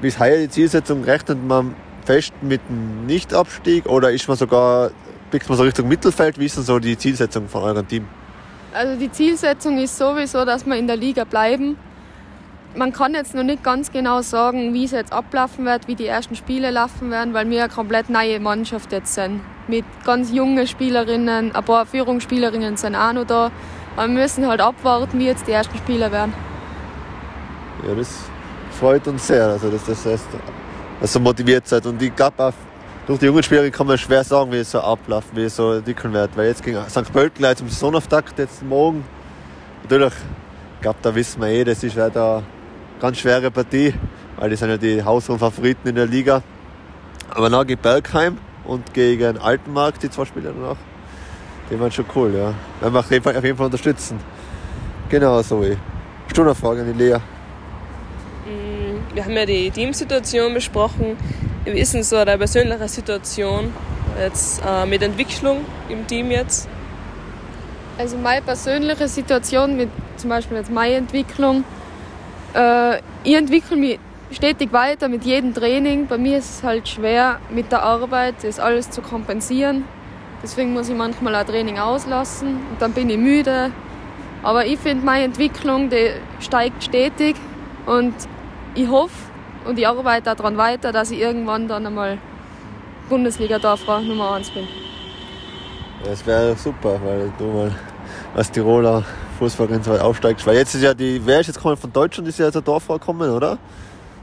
Bis 0.00 0.20
heuer 0.20 0.38
die 0.38 0.48
Zielsetzung 0.48 1.02
rechnet 1.02 1.44
man 1.44 1.74
fest 2.04 2.32
mit 2.42 2.60
dem 2.68 3.06
Nichtabstieg 3.06 3.86
oder 3.86 4.12
ist 4.12 4.28
man 4.28 4.36
sogar, 4.36 4.92
blickt 5.32 5.48
man 5.48 5.58
so 5.58 5.64
Richtung 5.64 5.88
Mittelfeld? 5.88 6.38
Wie 6.38 6.46
ist 6.46 6.56
denn 6.56 6.62
so 6.62 6.78
die 6.78 6.96
Zielsetzung 6.96 7.48
von 7.48 7.64
eurem 7.64 7.88
Team? 7.88 8.06
Also 8.72 8.96
die 8.96 9.10
Zielsetzung 9.10 9.78
ist 9.78 9.98
sowieso, 9.98 10.44
dass 10.44 10.64
wir 10.64 10.76
in 10.76 10.86
der 10.86 10.96
Liga 10.96 11.24
bleiben. 11.24 11.76
Man 12.74 12.92
kann 12.92 13.14
jetzt 13.14 13.34
noch 13.34 13.42
nicht 13.42 13.62
ganz 13.62 13.92
genau 13.92 14.22
sagen, 14.22 14.72
wie 14.72 14.84
es 14.84 14.92
jetzt 14.92 15.12
ablaufen 15.12 15.66
wird, 15.66 15.88
wie 15.88 15.94
die 15.94 16.06
ersten 16.06 16.36
Spiele 16.36 16.70
laufen 16.70 17.10
werden, 17.10 17.34
weil 17.34 17.48
wir 17.50 17.64
eine 17.64 17.72
komplett 17.72 18.08
neue 18.08 18.40
Mannschaft 18.40 18.92
jetzt 18.92 19.14
sind 19.14 19.40
mit 19.68 19.84
ganz 20.04 20.32
jungen 20.32 20.66
Spielerinnen, 20.66 21.54
ein 21.54 21.64
paar 21.64 21.86
Führungsspielerinnen 21.86 22.76
sind 22.76 22.96
auch 22.96 23.12
noch 23.12 23.24
da. 23.24 23.50
Aber 23.96 24.08
wir 24.08 24.20
müssen 24.20 24.46
halt 24.46 24.60
abwarten, 24.60 25.18
wie 25.18 25.26
jetzt 25.26 25.46
die 25.46 25.52
ersten 25.52 25.76
Spiele 25.78 26.10
werden. 26.10 26.32
Ja, 27.86 27.94
das 27.94 28.08
freut 28.78 29.06
uns 29.06 29.26
sehr, 29.26 29.46
also 29.46 29.70
dass 29.70 29.84
das 29.84 30.06
heißt, 30.06 30.26
dass 31.00 31.12
so 31.12 31.20
motiviert 31.20 31.66
seid. 31.68 31.84
Und 31.86 32.00
ich 32.00 32.14
glaube 32.14 32.52
durch 33.06 33.18
die 33.18 33.26
jungen 33.26 33.42
Spieler 33.42 33.68
kann 33.70 33.86
man 33.86 33.98
schwer 33.98 34.24
sagen, 34.24 34.52
wie 34.52 34.58
es 34.58 34.70
so 34.70 34.80
abläuft, 34.80 35.34
wie 35.34 35.42
es 35.42 35.56
so 35.56 35.72
entwickeln 35.72 36.12
wird. 36.12 36.36
Weil 36.36 36.48
jetzt 36.48 36.62
gegen 36.62 36.78
St. 36.88 37.12
Pölten 37.12 37.38
gleich 37.38 37.56
zum 37.56 37.68
Saisonauftakt, 37.68 38.38
jetzt 38.38 38.62
morgen, 38.62 39.04
natürlich, 39.82 40.14
ich 40.76 40.80
glaube, 40.82 40.98
da 41.02 41.14
wissen 41.14 41.40
wir 41.42 41.48
eh, 41.48 41.64
das 41.64 41.82
ist 41.82 41.94
wieder 41.96 42.06
eine 42.06 42.42
ganz 43.02 43.18
schwere 43.18 43.50
Partie, 43.50 43.92
weil 44.36 44.50
die 44.50 44.56
sind 44.56 44.70
ja 44.70 44.76
die 44.76 45.02
Haushohen-Favoriten 45.02 45.88
in 45.88 45.96
der 45.96 46.06
Liga. 46.06 46.40
Aber 47.30 47.50
dann 47.50 47.66
geht 47.66 47.82
Bergheim 47.82 48.38
und 48.64 48.94
gegen 48.94 49.38
Altenmarkt, 49.38 50.04
die 50.04 50.08
zwei 50.08 50.24
Spiele 50.24 50.54
danach. 50.54 50.76
Die 51.68 51.80
waren 51.80 51.90
schon 51.90 52.04
cool, 52.14 52.32
ja. 52.32 52.54
Werden 52.80 52.94
wir 52.94 53.00
auf 53.00 53.10
jeden 53.10 53.24
Fall, 53.24 53.36
auf 53.36 53.42
jeden 53.42 53.56
Fall 53.56 53.66
unterstützen. 53.66 54.20
Genau, 55.08 55.42
so. 55.42 55.64
Hast 55.64 56.36
du 56.36 56.42
noch 56.42 56.46
eine 56.46 56.54
Frage 56.54 56.82
an 56.82 56.92
die 56.92 57.04
Lea? 57.04 57.18
Wir 59.14 59.24
haben 59.24 59.32
ja 59.32 59.46
die 59.46 59.70
Teamsituation 59.70 60.54
besprochen. 60.54 61.16
Wie 61.64 61.80
ist 61.80 61.94
denn 61.94 62.04
so 62.04 62.16
eine 62.16 62.38
persönliche 62.38 62.86
Situation 62.86 63.72
jetzt 64.20 64.62
äh, 64.64 64.86
mit 64.86 65.02
Entwicklung 65.02 65.64
im 65.88 66.06
Team 66.06 66.30
jetzt? 66.30 66.68
Also 67.98 68.16
meine 68.16 68.42
persönliche 68.42 69.08
Situation 69.08 69.76
mit 69.76 69.88
zum 70.16 70.30
Beispiel 70.30 70.56
jetzt 70.56 70.70
meine 70.70 70.94
Entwicklung. 70.94 71.64
Äh, 72.54 72.98
ich 73.24 73.34
entwickle 73.34 73.76
mich 73.76 73.98
stetig 74.30 74.72
weiter 74.72 75.08
mit 75.08 75.24
jedem 75.24 75.54
Training. 75.54 76.06
Bei 76.06 76.18
mir 76.18 76.38
ist 76.38 76.58
es 76.58 76.62
halt 76.62 76.88
schwer, 76.88 77.38
mit 77.50 77.70
der 77.70 77.82
Arbeit 77.82 78.36
das 78.42 78.58
alles 78.58 78.90
zu 78.90 79.02
kompensieren. 79.02 79.84
Deswegen 80.42 80.72
muss 80.72 80.88
ich 80.88 80.96
manchmal 80.96 81.34
ein 81.34 81.46
Training 81.46 81.78
auslassen 81.78 82.56
und 82.70 82.80
dann 82.80 82.92
bin 82.92 83.08
ich 83.10 83.18
müde. 83.18 83.70
Aber 84.42 84.66
ich 84.66 84.78
finde, 84.78 85.04
meine 85.04 85.24
Entwicklung 85.24 85.88
die 85.88 86.10
steigt 86.40 86.82
stetig 86.82 87.36
und 87.86 88.14
ich 88.74 88.88
hoffe 88.88 89.14
und 89.64 89.78
ich 89.78 89.86
arbeite 89.86 90.34
daran 90.34 90.56
weiter, 90.56 90.90
dass 90.90 91.12
ich 91.12 91.20
irgendwann 91.20 91.68
dann 91.68 91.86
einmal 91.86 92.18
Bundesliga-Dorfrau 93.08 94.00
Nummer 94.00 94.32
1 94.32 94.50
bin. 94.50 94.66
Das 96.04 96.26
wäre 96.26 96.56
super, 96.56 96.98
weil 97.04 97.32
du 97.38 97.44
mal 97.44 97.70
als 98.34 98.50
Tiroler 98.50 99.04
Fußballerin 99.38 99.82
so 99.82 99.92
weit 99.92 100.00
aufsteigst. 100.00 100.46
Weil 100.46 100.56
jetzt 100.56 100.74
ist 100.74 100.82
ja 100.82 100.94
die, 100.94 101.20
wer 101.24 101.40
ist 101.40 101.48
jetzt 101.48 101.56
gekommen 101.56 101.76
von 101.76 101.92
Deutschland, 101.92 102.28
ist 102.28 102.38
ja 102.38 102.46
jetzt 102.46 102.54
der 102.54 102.62
Dorfrau 102.62 102.94
gekommen, 102.98 103.30
oder? 103.30 103.58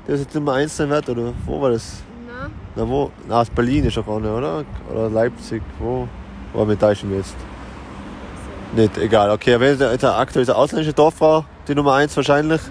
Der 0.08 0.16
ist 0.16 0.22
jetzt 0.22 0.36
Nummer 0.36 0.54
1 0.54 0.76
sein 0.76 0.90
wird, 0.90 1.10
oder 1.10 1.34
wo 1.46 1.62
war 1.62 1.72
das? 1.72 2.02
Na, 2.28 2.50
Na, 2.76 2.88
wo? 2.88 3.12
Na, 3.28 3.42
aus 3.42 3.50
Berlin 3.50 3.86
ist 3.86 3.98
er 3.98 4.04
gekommen, 4.04 4.26
oder? 4.26 4.64
Oder 4.92 5.10
Leipzig, 5.10 5.62
wo? 5.80 6.08
Wo 6.54 6.66
mit 6.66 6.82
wir 6.82 6.94
jetzt? 6.94 7.36
Nicht, 8.76 8.98
egal. 8.98 9.32
Okay, 9.32 9.56
aber 9.56 9.68
jetzt, 9.68 9.82
jetzt 9.82 10.04
aktuell 10.04 10.44
ist 10.44 10.50
eine 10.50 10.58
ausländische 10.58 10.94
Dorffrau, 10.94 11.46
die 11.68 11.76
Nummer 11.76 11.94
1 11.96 12.16
wahrscheinlich. 12.16 12.62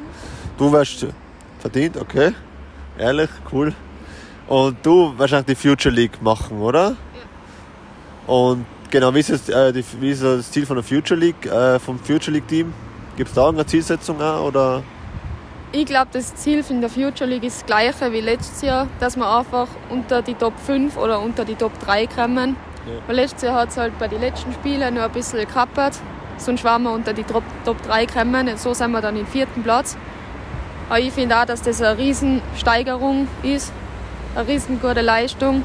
Du 0.56 0.72
wärst 0.72 1.06
verdient, 1.58 1.96
okay. 1.96 2.32
Ehrlich, 2.98 3.30
cool. 3.52 3.72
Und 4.48 4.78
du 4.84 5.12
wahrscheinlich 5.16 5.46
die 5.46 5.68
Future 5.68 5.94
League 5.94 6.22
machen, 6.22 6.60
oder? 6.60 6.90
Ja. 6.90 8.34
Und 8.34 8.66
genau, 8.90 9.14
wie 9.14 9.20
ist, 9.20 9.30
das, 9.30 9.48
äh, 9.48 9.72
die, 9.72 9.84
wie 10.00 10.10
ist 10.10 10.22
das 10.22 10.50
Ziel 10.50 10.66
von 10.66 10.76
der 10.76 10.84
Future 10.84 11.18
League, 11.18 11.46
äh, 11.46 11.78
vom 11.78 11.98
Future 11.98 12.32
League 12.32 12.48
Team? 12.48 12.72
Gibt 13.16 13.30
es 13.30 13.34
da 13.34 13.48
eine 13.48 13.66
Zielsetzung 13.66 14.20
auch, 14.20 14.46
oder? 14.46 14.82
ich 15.72 15.84
glaube, 15.84 16.08
das 16.12 16.34
Ziel 16.34 16.62
von 16.62 16.80
der 16.80 16.88
Future 16.88 17.28
League 17.28 17.44
ist 17.44 17.60
das 17.60 17.66
gleiche 17.66 18.12
wie 18.12 18.20
letztes 18.20 18.62
Jahr, 18.62 18.86
dass 19.00 19.16
wir 19.16 19.28
einfach 19.28 19.68
unter 19.90 20.22
die 20.22 20.34
Top 20.34 20.58
5 20.58 20.96
oder 20.96 21.20
unter 21.20 21.44
die 21.44 21.56
Top 21.56 21.78
3 21.80 22.06
kommen. 22.06 22.56
Ja. 22.86 22.92
Weil 23.06 23.16
letztes 23.16 23.42
Jahr 23.42 23.60
hat 23.60 23.68
es 23.68 23.76
halt 23.76 23.98
bei 23.98 24.08
den 24.08 24.20
letzten 24.20 24.52
Spielen 24.54 24.94
nur 24.94 25.04
ein 25.04 25.12
bisschen 25.12 25.40
gekappert. 25.40 25.98
Sonst 26.38 26.64
waren 26.64 26.84
wir 26.84 26.92
unter 26.92 27.12
die 27.12 27.24
Top, 27.24 27.42
Top 27.64 27.82
3 27.82 28.06
gekommen. 28.06 28.56
So 28.56 28.72
sind 28.72 28.92
wir 28.92 29.02
dann 29.02 29.16
im 29.16 29.26
vierten 29.26 29.62
Platz. 29.62 29.96
Aber 30.88 31.00
ich 31.00 31.12
finde 31.12 31.38
auch, 31.38 31.44
dass 31.44 31.60
das 31.60 31.82
eine 31.82 31.98
Riesensteigerung 31.98 33.28
ist. 33.42 33.72
Eine 34.34 34.48
riesengute 34.48 35.02
Leistung. 35.02 35.62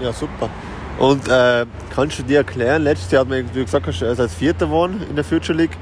Ja, 0.00 0.12
super. 0.12 0.48
Und 1.02 1.26
äh, 1.26 1.66
kannst 1.92 2.20
du 2.20 2.22
dir 2.22 2.38
erklären, 2.38 2.84
letztes 2.84 3.10
Jahr 3.10 3.22
hat 3.22 3.28
man, 3.28 3.44
wie 3.52 3.64
gesagt 3.64 3.88
hast, 3.88 4.04
als 4.04 4.34
Vierter 4.34 4.66
geworden 4.66 5.04
in 5.10 5.16
der 5.16 5.24
Future 5.24 5.58
League, 5.58 5.76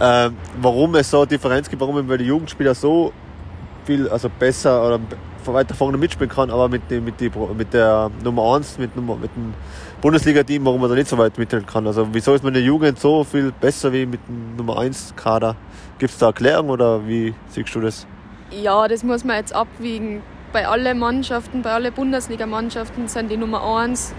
äh, 0.00 0.30
warum 0.62 0.94
es 0.94 1.10
so 1.10 1.18
eine 1.18 1.26
Differenz 1.26 1.68
gibt, 1.68 1.82
warum 1.82 1.96
man 1.96 2.06
bei 2.06 2.16
den 2.16 2.26
Jugendspielern 2.26 2.74
so 2.74 3.12
viel 3.84 4.08
also 4.08 4.30
besser 4.30 4.86
oder 4.86 5.00
weiter 5.44 5.74
vorne 5.74 5.98
mitspielen 5.98 6.30
kann, 6.30 6.48
aber 6.50 6.70
mit, 6.70 6.90
mit, 6.90 7.20
die, 7.20 7.30
mit 7.54 7.74
der 7.74 8.10
Nummer 8.24 8.54
1, 8.56 8.78
mit, 8.78 8.96
mit 8.96 9.36
dem 9.36 9.52
Bundesliga-Team, 10.00 10.64
warum 10.64 10.80
man 10.80 10.88
da 10.88 10.96
nicht 10.96 11.08
so 11.08 11.18
weit 11.18 11.36
mithalten 11.36 11.68
kann. 11.68 11.86
Also 11.86 12.08
wieso 12.12 12.32
ist 12.32 12.42
man 12.42 12.54
in 12.54 12.60
der 12.60 12.62
Jugend 12.62 12.98
so 12.98 13.22
viel 13.22 13.52
besser 13.52 13.92
wie 13.92 14.06
mit 14.06 14.20
dem 14.26 14.56
Nummer 14.56 14.78
1-Kader? 14.78 15.56
Gibt 15.98 16.10
es 16.10 16.18
da 16.18 16.28
Erklärung 16.28 16.70
oder 16.70 17.06
wie 17.06 17.34
siehst 17.50 17.74
du 17.74 17.82
das? 17.82 18.06
Ja, 18.50 18.88
das 18.88 19.02
muss 19.02 19.24
man 19.24 19.36
jetzt 19.36 19.54
abwiegen. 19.54 20.22
Bei 20.54 20.66
allen 20.66 20.98
Mannschaften, 20.98 21.60
bei 21.60 21.72
allen 21.72 21.92
Bundesligamannschaften 21.92 23.08
sind 23.08 23.30
die 23.30 23.36
Nummer 23.36 23.62
1, 23.62 24.14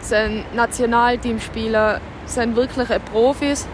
sind 0.00 0.44
Nationalteamspieler, 0.54 2.00
sind 2.26 2.56
wirkliche 2.56 3.00
Profis. 3.00 3.66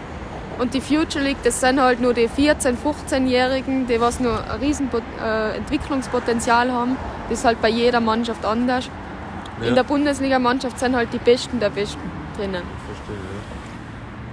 Und 0.59 0.73
die 0.73 0.81
Future 0.81 1.23
League, 1.23 1.37
das 1.43 1.59
sind 1.59 1.79
halt 1.79 2.01
nur 2.01 2.13
die 2.13 2.27
14-, 2.27 2.75
15-Jährigen, 2.83 3.85
die 3.85 4.01
was 4.01 4.19
nur 4.19 4.39
ein 4.43 4.59
riesen 4.59 4.89
äh, 5.23 5.55
Entwicklungspotenzial 5.55 6.71
haben. 6.71 6.97
Das 7.29 7.39
ist 7.39 7.45
halt 7.45 7.61
bei 7.61 7.69
jeder 7.69 7.99
Mannschaft 7.99 8.43
anders. 8.43 8.89
Ja. 9.61 9.67
In 9.67 9.75
der 9.75 9.83
Bundesligamannschaft 9.83 10.79
sind 10.79 10.95
halt 10.95 11.13
die 11.13 11.19
Besten 11.19 11.59
der 11.59 11.69
Besten 11.69 11.99
drinnen. 12.35 12.63
Verstehe, 12.85 13.17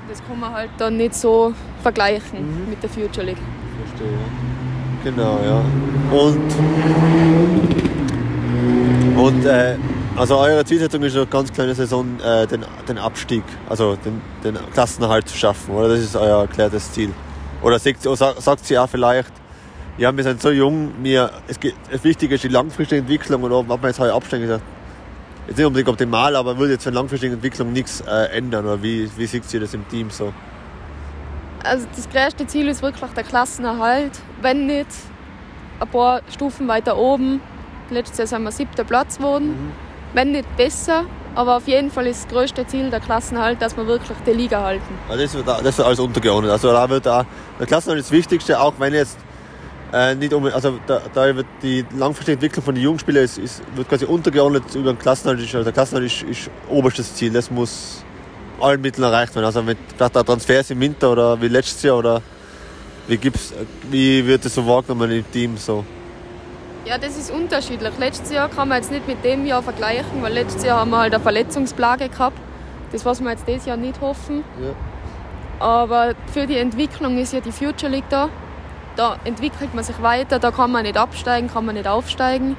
Das 0.08 0.26
kann 0.26 0.40
man 0.40 0.52
halt 0.52 0.70
dann 0.78 0.96
nicht 0.96 1.14
so 1.14 1.52
vergleichen 1.82 2.68
mit 2.70 2.82
der 2.82 2.90
Future 2.90 3.26
League. 3.26 3.38
Verstehe. 3.86 4.18
Genau, 5.04 5.38
ja. 5.44 5.62
Und, 6.16 6.54
und 9.18 9.44
äh, 9.44 9.76
also 10.16 10.38
eure 10.38 10.64
Zielsetzung 10.64 11.02
ist 11.02 11.16
eine 11.16 11.26
ganz 11.26 11.52
kleine 11.52 11.74
Saison, 11.74 12.20
äh, 12.20 12.46
den, 12.46 12.64
den 12.88 12.98
Abstieg, 12.98 13.42
also 13.68 13.96
den, 13.96 14.20
den 14.42 14.58
Klassenerhalt 14.72 15.28
zu 15.28 15.36
schaffen, 15.36 15.74
oder? 15.74 15.88
Das 15.88 16.00
ist 16.00 16.16
euer 16.16 16.42
erklärtes 16.42 16.92
Ziel. 16.92 17.12
Oder 17.62 17.78
sagt, 17.78 18.06
oder 18.06 18.16
sa- 18.16 18.40
sagt 18.40 18.64
sie 18.64 18.78
auch 18.78 18.88
vielleicht, 18.88 19.32
ja, 19.98 20.14
wir 20.16 20.24
sind 20.24 20.40
so 20.42 20.50
jung, 20.50 21.00
mir, 21.00 21.30
es 21.48 21.58
geht, 21.58 21.74
das 21.90 22.02
Wichtige 22.04 22.34
ist 22.34 22.44
die 22.44 22.48
langfristige 22.48 23.00
Entwicklung 23.00 23.42
und 23.42 23.52
ob 23.52 23.66
man 23.68 23.80
jetzt 23.84 23.98
heute 23.98 24.12
absteigen 24.12 24.44
gesagt, 24.46 24.64
jetzt 25.46 25.56
nicht 25.56 25.66
unbedingt 25.66 25.88
optimal, 25.88 26.36
aber 26.36 26.58
würde 26.58 26.72
jetzt 26.74 26.82
für 26.84 26.90
eine 26.90 26.98
langfristige 26.98 27.34
Entwicklung 27.34 27.72
nichts 27.72 28.00
äh, 28.02 28.36
ändern, 28.36 28.64
oder 28.64 28.82
wie, 28.82 29.10
wie 29.16 29.26
sieht 29.26 29.52
ihr 29.52 29.60
das 29.60 29.74
im 29.74 29.86
Team 29.88 30.10
so? 30.10 30.32
Also 31.62 31.86
das 31.96 32.08
größte 32.10 32.46
Ziel 32.46 32.68
ist 32.68 32.82
wirklich 32.82 33.10
der 33.12 33.24
Klassenerhalt. 33.24 34.12
Wenn 34.42 34.66
nicht 34.66 34.88
ein 35.80 35.88
paar 35.88 36.20
Stufen 36.30 36.68
weiter 36.68 36.98
oben. 36.98 37.40
Letztes 37.88 38.18
Jahr 38.18 38.26
sind 38.26 38.42
wir 38.42 38.52
siebter 38.52 38.84
Platz 38.84 39.16
geworden. 39.16 39.72
Wenn 40.14 40.32
nicht 40.32 40.56
besser. 40.56 41.04
Aber 41.34 41.56
auf 41.56 41.66
jeden 41.66 41.90
Fall 41.90 42.06
ist 42.06 42.24
das 42.24 42.32
größte 42.32 42.66
Ziel 42.66 42.90
der 42.90 43.00
Klassenerhalt, 43.00 43.60
dass 43.60 43.76
wir 43.76 43.86
wirklich 43.86 44.16
die 44.24 44.30
Liga 44.30 44.62
halten. 44.62 44.94
Also 45.08 45.22
das 45.22 45.34
wird, 45.34 45.48
das 45.48 45.78
wird 45.78 45.86
alles 45.86 45.98
untergeordnet. 45.98 46.52
Also 46.52 46.70
da 46.70 46.88
wird 46.88 47.06
da, 47.06 47.26
der 47.58 47.66
Klassenerhalt 47.66 48.00
ist 48.00 48.10
das 48.10 48.16
Wichtigste, 48.16 48.60
auch 48.60 48.74
wenn 48.78 48.94
jetzt 48.94 49.18
äh, 49.92 50.14
nicht 50.14 50.32
um, 50.32 50.44
also 50.44 50.78
da, 50.86 51.00
da 51.12 51.34
wird 51.34 51.46
die 51.62 51.84
langfristige 51.96 52.34
Entwicklung 52.34 52.64
von 52.64 52.74
den 52.74 52.84
Jugendspielern 52.84 53.24
ist, 53.24 53.38
ist, 53.38 53.62
wird 53.74 53.88
quasi 53.88 54.04
untergeordnet 54.04 54.62
über 54.76 54.92
den 54.92 54.98
Klassenerhalt. 54.98 55.44
Ist, 55.44 55.54
also 55.54 55.64
der 55.64 55.72
Klassenerhalt 55.72 56.12
ist, 56.12 56.22
ist 56.22 56.50
oberstes 56.68 57.14
Ziel. 57.16 57.32
Das 57.32 57.50
muss 57.50 58.04
allen 58.60 58.80
Mitteln 58.80 59.02
erreicht 59.02 59.34
werden. 59.34 59.46
Also 59.46 59.62
mit 59.62 59.78
vielleicht 59.96 60.16
auch 60.16 60.22
Transfers 60.22 60.70
im 60.70 60.78
Winter 60.78 61.10
oder 61.10 61.40
wie 61.42 61.48
letztes 61.48 61.82
Jahr 61.82 61.98
oder 61.98 62.22
wie 63.08 63.16
gibt's, 63.16 63.52
wie 63.90 64.24
wird 64.24 64.44
das 64.44 64.54
so 64.54 64.64
wahrgenommen 64.66 65.10
im 65.10 65.30
Team 65.32 65.56
so? 65.56 65.84
Ja, 66.84 66.98
das 66.98 67.16
ist 67.16 67.30
unterschiedlich. 67.30 67.92
Letztes 67.98 68.30
Jahr 68.30 68.48
kann 68.50 68.68
man 68.68 68.78
jetzt 68.78 68.90
nicht 68.90 69.08
mit 69.08 69.24
dem 69.24 69.46
Jahr 69.46 69.62
vergleichen, 69.62 70.22
weil 70.22 70.34
letztes 70.34 70.64
Jahr 70.64 70.80
haben 70.80 70.90
wir 70.90 70.98
halt 70.98 71.14
eine 71.14 71.22
Verletzungsplage 71.22 72.10
gehabt. 72.10 72.36
Das, 72.92 73.04
was 73.06 73.22
wir 73.22 73.30
jetzt 73.30 73.48
dieses 73.48 73.64
Jahr 73.64 73.78
nicht 73.78 74.00
hoffen. 74.00 74.44
Ja. 74.60 75.64
Aber 75.64 76.14
für 76.32 76.46
die 76.46 76.58
Entwicklung 76.58 77.16
ist 77.18 77.32
ja 77.32 77.40
die 77.40 77.52
Future 77.52 77.90
League 77.90 78.08
da. 78.10 78.28
Da 78.96 79.16
entwickelt 79.24 79.74
man 79.74 79.82
sich 79.82 80.00
weiter, 80.02 80.38
da 80.38 80.50
kann 80.50 80.70
man 80.70 80.82
nicht 80.82 80.96
absteigen, 80.96 81.48
kann 81.48 81.64
man 81.64 81.74
nicht 81.74 81.88
aufsteigen. 81.88 82.56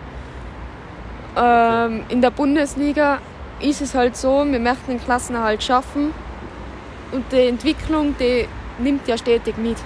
Ähm, 1.37 2.03
in 2.09 2.21
der 2.21 2.31
Bundesliga 2.31 3.19
ist 3.59 3.81
es 3.81 3.93
halt 3.93 4.17
so, 4.17 4.43
wir 4.45 4.59
möchten 4.59 4.91
den 4.91 5.01
Klassenerhalt 5.01 5.63
schaffen 5.63 6.13
und 7.11 7.31
die 7.31 7.47
Entwicklung, 7.47 8.15
die 8.19 8.47
nimmt 8.79 9.07
ja 9.07 9.17
stetig 9.17 9.57
mit. 9.57 9.77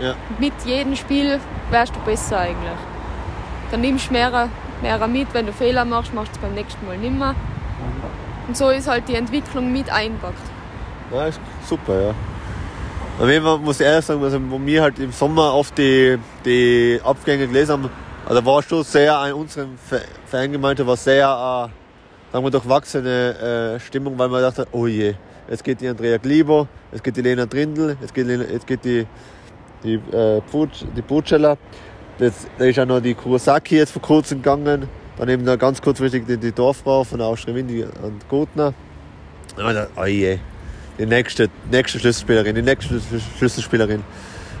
Ja. 0.00 0.14
Mit 0.38 0.54
jedem 0.64 0.96
Spiel 0.96 1.40
wärst 1.70 1.94
du 1.94 2.00
besser 2.00 2.38
eigentlich. 2.38 2.78
Dann 3.70 3.80
nimmst 3.80 4.08
du 4.08 4.12
mehr, 4.12 4.48
mehr 4.82 5.06
mit, 5.08 5.32
wenn 5.34 5.46
du 5.46 5.52
Fehler 5.52 5.84
machst, 5.84 6.14
machst 6.14 6.32
du 6.32 6.36
es 6.36 6.42
beim 6.42 6.54
nächsten 6.54 6.86
Mal 6.86 6.96
nimmer. 6.96 7.34
Und 8.46 8.56
so 8.56 8.70
ist 8.70 8.88
halt 8.88 9.08
die 9.08 9.14
Entwicklung 9.14 9.72
mit 9.72 9.90
einpackt. 9.90 10.34
Ja, 11.12 11.26
ist 11.26 11.40
super, 11.66 12.00
ja. 12.00 12.14
Auf 13.20 13.28
jeden 13.28 13.44
Fall 13.44 13.58
muss 13.58 13.80
ich 13.80 13.86
ehrlich 13.86 14.04
sagen, 14.04 14.22
also 14.22 14.38
wo 14.48 14.64
wir 14.64 14.82
halt 14.82 14.98
im 15.00 15.10
Sommer 15.10 15.52
oft 15.52 15.76
die, 15.76 16.18
die 16.44 17.00
Abgänge 17.02 17.46
gelesen 17.48 17.72
haben, 17.72 17.90
also 18.26 18.44
war 18.46 18.62
schon 18.62 18.84
sehr 18.84 19.26
in 19.26 19.32
unserem 19.32 19.70
Fangemeinde 20.26 20.86
war 20.86 20.96
sehr, 20.96 21.24
äh, 21.26 22.32
sagen 22.32 22.44
wir, 22.44 22.50
durchwachsene 22.50 23.74
äh, 23.76 23.80
Stimmung, 23.80 24.18
weil 24.18 24.28
man 24.28 24.42
dachte, 24.42 24.68
oh 24.70 24.86
je, 24.86 25.14
jetzt 25.50 25.64
geht 25.64 25.80
die 25.80 25.88
Andrea 25.88 26.18
Glibo, 26.18 26.68
jetzt 26.92 27.02
geht 27.02 27.16
die 27.16 27.22
Lena 27.22 27.46
Drindl, 27.46 27.96
jetzt 28.00 28.14
geht, 28.14 28.26
Lena, 28.26 28.44
jetzt 28.44 28.66
geht 28.66 28.84
die, 28.84 29.06
die, 29.82 29.94
äh, 29.94 30.40
Putsch, 30.52 30.84
die 30.96 31.02
Butscheller, 31.02 31.58
das, 32.18 32.46
da 32.58 32.64
ist 32.64 32.78
auch 32.78 32.86
noch 32.86 33.00
die 33.00 33.14
Kurosaki 33.14 33.76
jetzt 33.76 33.92
vor 33.92 34.02
kurzem 34.02 34.38
gegangen, 34.38 34.88
dann 35.16 35.28
eben 35.28 35.44
noch 35.44 35.58
ganz 35.58 35.80
kurzfristig 35.80 36.26
die, 36.26 36.36
die 36.36 36.52
Dorffrau 36.52 37.04
von 37.04 37.18
der 37.18 37.26
Austria 37.28 37.54
Wien, 37.54 37.66
die 37.66 37.82
und 37.82 38.28
Gotner. 38.28 38.74
Und 39.56 39.64
man 39.64 39.74
dachte, 39.74 39.90
oh 39.96 40.04
je, 40.04 40.38
die 40.98 41.06
nächste, 41.06 41.48
nächste 41.70 41.98
Schlüsselspielerin, 41.98 42.54
die 42.54 42.62
nächste 42.62 42.94
Schlüssel- 42.94 43.20
Schlüsselspielerin. 43.38 44.02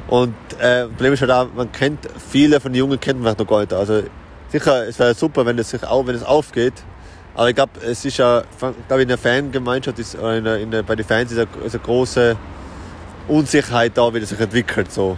Und 0.08 0.34
äh, 0.60 0.86
Problem 0.86 1.12
ist 1.12 1.20
halt 1.20 1.30
auch, 1.30 1.48
man 1.54 1.70
kennt 1.70 2.00
viele 2.30 2.60
von 2.60 2.72
den 2.72 2.78
Jungen 2.78 2.98
kennt 2.98 3.20
man 3.20 3.36
noch 3.36 3.46
gar 3.46 3.60
nicht. 3.60 3.72
Also 3.72 4.02
sicher, 4.50 4.88
es 4.88 4.98
wäre 4.98 5.14
super, 5.14 5.44
wenn 5.44 5.58
es 5.58 5.70
sich 5.70 5.84
auch, 5.84 6.06
wenn 6.06 6.14
es 6.14 6.22
aufgeht. 6.24 6.72
Aber 7.34 7.48
ich 7.50 7.54
glaube, 7.54 7.72
es 7.84 8.04
ist 8.04 8.16
ja, 8.16 8.42
glaube 8.88 9.02
in 9.02 9.08
der 9.08 9.18
Fangemeinschaft 9.18 9.98
ist, 9.98 10.14
in 10.14 10.44
der, 10.44 10.58
in 10.58 10.70
der, 10.70 10.82
bei 10.82 10.96
den 10.96 11.06
Fans 11.06 11.30
ist 11.30 11.38
eine, 11.38 11.48
ist 11.64 11.74
eine 11.74 11.84
große 11.84 12.36
Unsicherheit 13.28 13.92
da, 13.96 14.12
wie 14.12 14.20
das 14.20 14.30
sich 14.30 14.40
entwickelt 14.40 14.90
so. 14.90 15.16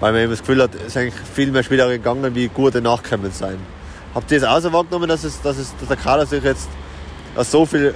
Weil 0.00 0.12
man 0.12 0.22
eben 0.22 0.30
das 0.30 0.40
Gefühl 0.40 0.62
hat, 0.62 0.74
es 0.74 0.92
sind 0.92 1.02
eigentlich 1.02 1.14
viel 1.34 1.50
mehr 1.50 1.62
Spieler 1.62 1.88
gegangen, 1.88 2.34
wie 2.34 2.48
gute 2.48 2.80
Nachkommen 2.80 3.32
sein. 3.32 3.58
Habt 4.14 4.30
ihr 4.30 4.40
das 4.40 4.48
auch 4.48 4.60
so 4.60 4.72
wahrgenommen, 4.72 5.08
dass, 5.08 5.24
es, 5.24 5.40
dass, 5.42 5.58
es, 5.58 5.74
dass 5.78 5.88
der 5.88 5.96
Kader 5.96 6.26
sich 6.26 6.42
jetzt, 6.42 6.68
dass 7.34 7.50
so 7.50 7.66
viele 7.66 7.94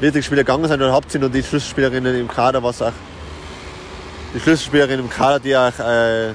wichtige 0.00 0.22
Spieler 0.22 0.44
gegangen 0.44 0.66
sind 0.66 0.80
oder 0.80 0.92
habt 0.92 1.12
ihr 1.14 1.20
noch 1.20 1.30
die 1.30 1.42
Schlüsselspielerinnen 1.42 2.18
im 2.18 2.28
Kader, 2.28 2.62
was 2.62 2.82
auch 2.82 2.92
die 4.34 4.40
Schlüsselspielerinnen 4.40 5.04
im 5.04 5.10
Kader, 5.10 5.40
die 5.40 5.56
auch 5.56 5.78
äh, 5.78 6.34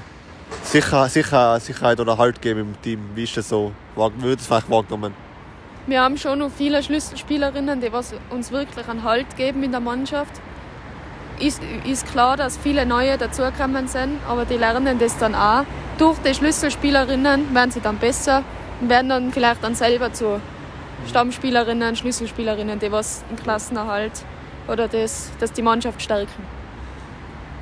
sicher, 0.64 1.08
sicher, 1.10 1.60
Sicherheit 1.60 2.00
oder 2.00 2.18
Halt 2.18 2.42
geben 2.42 2.62
im 2.62 2.82
Team? 2.82 3.00
Wie 3.16 3.24
ist 3.24 3.38
das 3.38 3.50
so? 3.50 3.72
Wird 3.96 4.40
das 4.40 4.48
vielleicht 4.48 4.70
wahrgenommen? 4.70 5.14
wir 5.86 6.02
haben 6.02 6.18
schon 6.18 6.40
noch 6.40 6.50
viele 6.50 6.82
Schlüsselspielerinnen, 6.82 7.82
die 7.82 7.92
was 7.92 8.14
uns 8.30 8.52
wirklich 8.52 8.88
einen 8.88 9.04
Halt 9.04 9.36
geben 9.36 9.64
in 9.64 9.72
der 9.72 9.82
Mannschaft. 9.82 10.42
Ist, 11.40 11.62
ist 11.86 12.08
klar, 12.08 12.38
dass 12.38 12.58
viele 12.58 12.86
neue 12.86 13.18
dazugekommen 13.18 13.88
sind, 13.88 14.20
aber 14.28 14.46
die 14.46 14.56
lernen 14.56 15.00
das 15.00 15.18
dann 15.18 15.36
auch. 15.36 15.64
Durch 15.98 16.18
die 16.20 16.34
Schlüsselspielerinnen 16.34 17.54
werden 17.54 17.72
sie 17.72 17.82
dann 17.82 17.98
besser 17.98 18.44
und 18.80 18.90
werden 18.90 19.10
dann 19.10 19.32
vielleicht 19.32 19.64
dann 19.64 19.76
selber 19.76 20.14
zu 20.14 20.40
Stammspielerinnen, 21.08 21.96
Schlüsselspielerinnen, 21.96 22.80
die 22.80 22.92
was 22.92 23.24
im 23.30 23.36
Klassenerhalt 23.36 24.12
oder 24.68 24.88
das, 24.88 25.30
das 25.40 25.52
die 25.52 25.62
Mannschaft 25.62 26.02
stärken. 26.02 26.44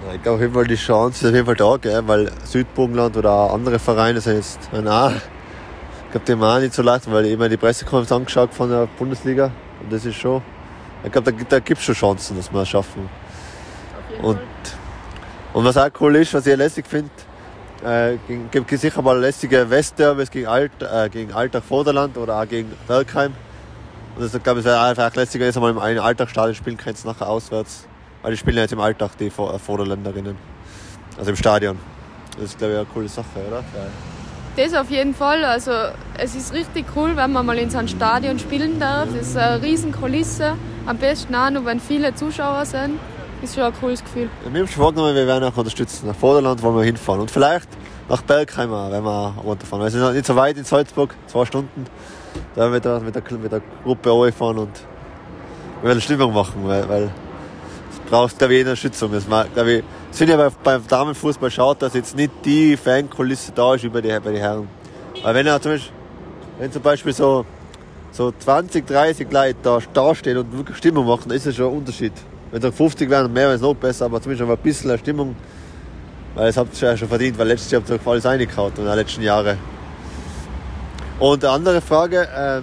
Ja, 0.05 0.15
ich 0.15 0.21
glaube 0.21 0.36
auf 0.36 0.41
jeden 0.41 0.53
Fall 0.53 0.67
die 0.67 0.75
Chance 0.75 1.23
ist 1.23 1.29
auf 1.29 1.36
jeden 1.36 1.45
Fall 1.45 1.55
da, 1.55 1.77
gell? 1.77 2.01
weil 2.07 2.31
Südburgenland 2.43 3.17
oder 3.17 3.31
auch 3.31 3.53
andere 3.53 3.79
Vereine 3.79 4.19
sind 4.19 4.36
jetzt, 4.36 4.60
auch, 4.73 5.12
ich 5.12 6.12
glaube, 6.12 6.31
haben 6.31 6.43
auch 6.43 6.60
nicht 6.60 6.73
so 6.73 6.81
leicht, 6.81 7.12
weil 7.12 7.25
ich 7.25 7.34
immer 7.34 7.49
die 7.49 7.57
Pressekonferenz 7.57 8.12
angeschaut 8.12 8.53
von 8.53 8.69
der 8.69 8.88
Bundesliga 8.97 9.51
und 9.81 9.91
das 9.91 10.05
ist 10.05 10.15
schon, 10.15 10.41
ich 11.03 11.12
glaube, 11.12 11.31
da, 11.31 11.43
da 11.49 11.60
gibt 11.60 11.79
es 11.79 11.86
schon 11.86 11.95
Chancen, 11.95 12.38
dass 12.38 12.51
wir 12.51 12.62
es 12.62 12.69
schaffen. 12.69 13.10
Und, 14.21 14.39
und 15.53 15.65
was 15.65 15.77
auch 15.77 15.89
cool 15.99 16.15
ist, 16.17 16.34
was 16.34 16.45
ich 16.45 16.55
lässig 16.55 16.86
finde, 16.88 17.10
äh, 17.84 18.17
gibt 18.51 18.69
sicher 18.69 19.01
mal 19.01 19.19
lässige 19.19 19.69
Westderbys 19.69 20.29
gegen, 20.29 20.47
Alt, 20.47 20.71
äh, 20.81 21.10
gegen 21.10 21.34
Alltag 21.34 21.63
Vorderland 21.63 22.17
oder 22.17 22.39
auch 22.39 22.47
gegen 22.47 22.71
Bergheim. 22.88 23.34
Und 24.15 24.34
das, 24.34 24.43
glaube 24.43 24.60
ich, 24.60 24.65
wäre 24.65 24.79
einfach 24.81 25.15
lässiger, 25.15 25.47
ist 25.47 25.57
einmal 25.57 25.71
im 25.71 25.99
Alltagsstadion 25.99 26.55
spielen 26.55 26.77
kannst, 26.77 27.05
nachher 27.05 27.27
auswärts. 27.27 27.88
Weil 28.21 28.31
die 28.31 28.38
spielen 28.38 28.57
ja 28.57 28.63
jetzt 28.63 28.73
im 28.73 28.79
Alltag, 28.79 29.17
die 29.17 29.31
Vorderländerinnen. 29.31 30.36
Also 31.17 31.31
im 31.31 31.38
Stadion. 31.38 31.79
Das 32.36 32.45
ist, 32.45 32.57
glaube 32.57 32.73
ich, 32.73 32.79
eine 32.79 32.88
coole 32.93 33.07
Sache, 33.07 33.27
oder? 33.47 33.63
Das 34.57 34.73
auf 34.75 34.91
jeden 34.91 35.15
Fall. 35.15 35.43
Also 35.43 35.71
es 36.17 36.36
ist 36.36 36.53
richtig 36.53 36.86
cool, 36.95 37.15
wenn 37.15 37.31
man 37.31 37.45
mal 37.45 37.57
in 37.57 37.69
so 37.71 37.79
einem 37.79 37.88
Stadion 37.88 38.38
spielen 38.38 38.79
darf. 38.79 39.07
Das 39.15 39.29
ist 39.29 39.38
eine 39.38 39.62
riesen 39.62 39.91
Kulisse. 39.91 40.55
Am 40.86 40.97
besten 40.97 41.34
auch 41.34 41.49
noch, 41.49 41.65
wenn 41.65 41.79
viele 41.79 42.13
Zuschauer 42.13 42.65
sind 42.65 42.99
ist 43.43 43.56
schon 43.56 43.63
ein 43.63 43.73
cooles 43.80 44.04
Gefühl. 44.04 44.30
Ja, 44.45 44.54
wir 44.54 44.62
haben 44.62 44.67
schon 44.67 44.82
vorgenommen, 44.82 45.15
wir 45.15 45.27
werden 45.27 45.43
auch 45.43 45.58
unterstützen. 45.58 46.08
Nach 46.08 46.15
Vorderland 46.15 46.62
wollen 46.62 46.77
wir 46.77 46.84
hinfahren. 46.84 47.21
Und 47.21 47.32
vielleicht 47.32 47.67
nach 48.10 48.21
Bergheim 48.21 48.71
wenn 48.71 49.04
wir 49.04 49.36
runterfahren. 49.43 49.84
Wir 49.84 49.91
sind 49.91 50.13
nicht 50.13 50.25
so 50.25 50.36
weit 50.36 50.58
in 50.58 50.63
Salzburg, 50.63 51.15
zwei 51.27 51.45
Stunden. 51.45 51.86
Da 52.56 52.71
werden 52.71 52.84
wir 52.84 52.99
mit, 52.99 53.15
der, 53.15 53.38
mit 53.38 53.51
der 53.51 53.62
Gruppe 53.84 54.32
fahren 54.32 54.58
und 54.60 54.71
wir 55.82 55.88
werden 55.89 56.01
Stimmung 56.01 56.34
machen, 56.34 56.62
weil, 56.65 56.88
weil 56.88 57.12
es 57.89 57.99
braucht, 58.10 58.38
glaube 58.38 58.54
ich, 58.54 58.62
Unterstützung. 58.62 59.12
Das, 59.12 59.25
glaube 59.25 59.71
ich, 59.71 59.84
finde 60.12 60.34
ich 60.34 60.39
aber 60.39 60.51
beim 60.63 60.86
Damenfußball 60.88 61.49
schaut, 61.49 61.82
dass 61.82 61.93
jetzt 61.93 62.15
nicht 62.15 62.32
die 62.43 62.77
Fankulisse 62.77 63.51
da 63.54 63.75
ist 63.75 63.91
bei 63.91 64.01
den, 64.01 64.21
bei 64.21 64.32
den 64.32 64.41
Herren. 64.41 64.67
Weil 65.23 65.36
wenn 65.36 65.45
zum 65.62 65.71
Beispiel, 65.71 65.93
wenn 66.60 66.71
zum 66.71 66.82
Beispiel 66.82 67.13
so, 67.13 67.45
so 68.12 68.32
20, 68.32 68.86
30 68.86 69.32
Leute 69.32 69.56
da, 69.63 69.80
da 69.93 70.15
stehen 70.15 70.38
und 70.38 70.56
wirklich 70.56 70.77
Stimmung 70.77 71.08
machen, 71.08 71.30
dann 71.30 71.38
ist 71.38 71.47
das 71.47 71.56
schon 71.56 71.71
ein 71.71 71.77
Unterschied. 71.77 72.13
Wenn 72.52 72.62
es 72.62 72.76
50 72.76 73.10
wären, 73.10 73.32
mehr 73.32 73.46
wäre 73.46 73.56
es 73.56 73.62
noch 73.62 73.74
besser, 73.74 74.06
aber 74.06 74.22
zumindest 74.22 74.50
ein 74.50 74.58
bisschen 74.58 74.98
Stimmung. 74.98 75.36
Weil 76.36 76.50
es 76.50 76.58
habt 76.58 76.82
ihr 76.82 76.90
ja 76.90 76.98
schon 76.98 77.08
verdient, 77.08 77.38
weil 77.38 77.48
letztes 77.48 77.72
Jahr 77.72 77.82
habt 77.82 77.90
ihr 77.90 78.12
alles 78.12 78.26
reingehauen 78.26 78.74
in 78.78 78.86
den 78.86 78.96
letzten 78.96 79.22
Jahren. 79.22 79.58
Und 81.20 81.44
eine 81.44 81.54
andere 81.54 81.82
Frage, 81.82 82.22
äh, 82.22 82.62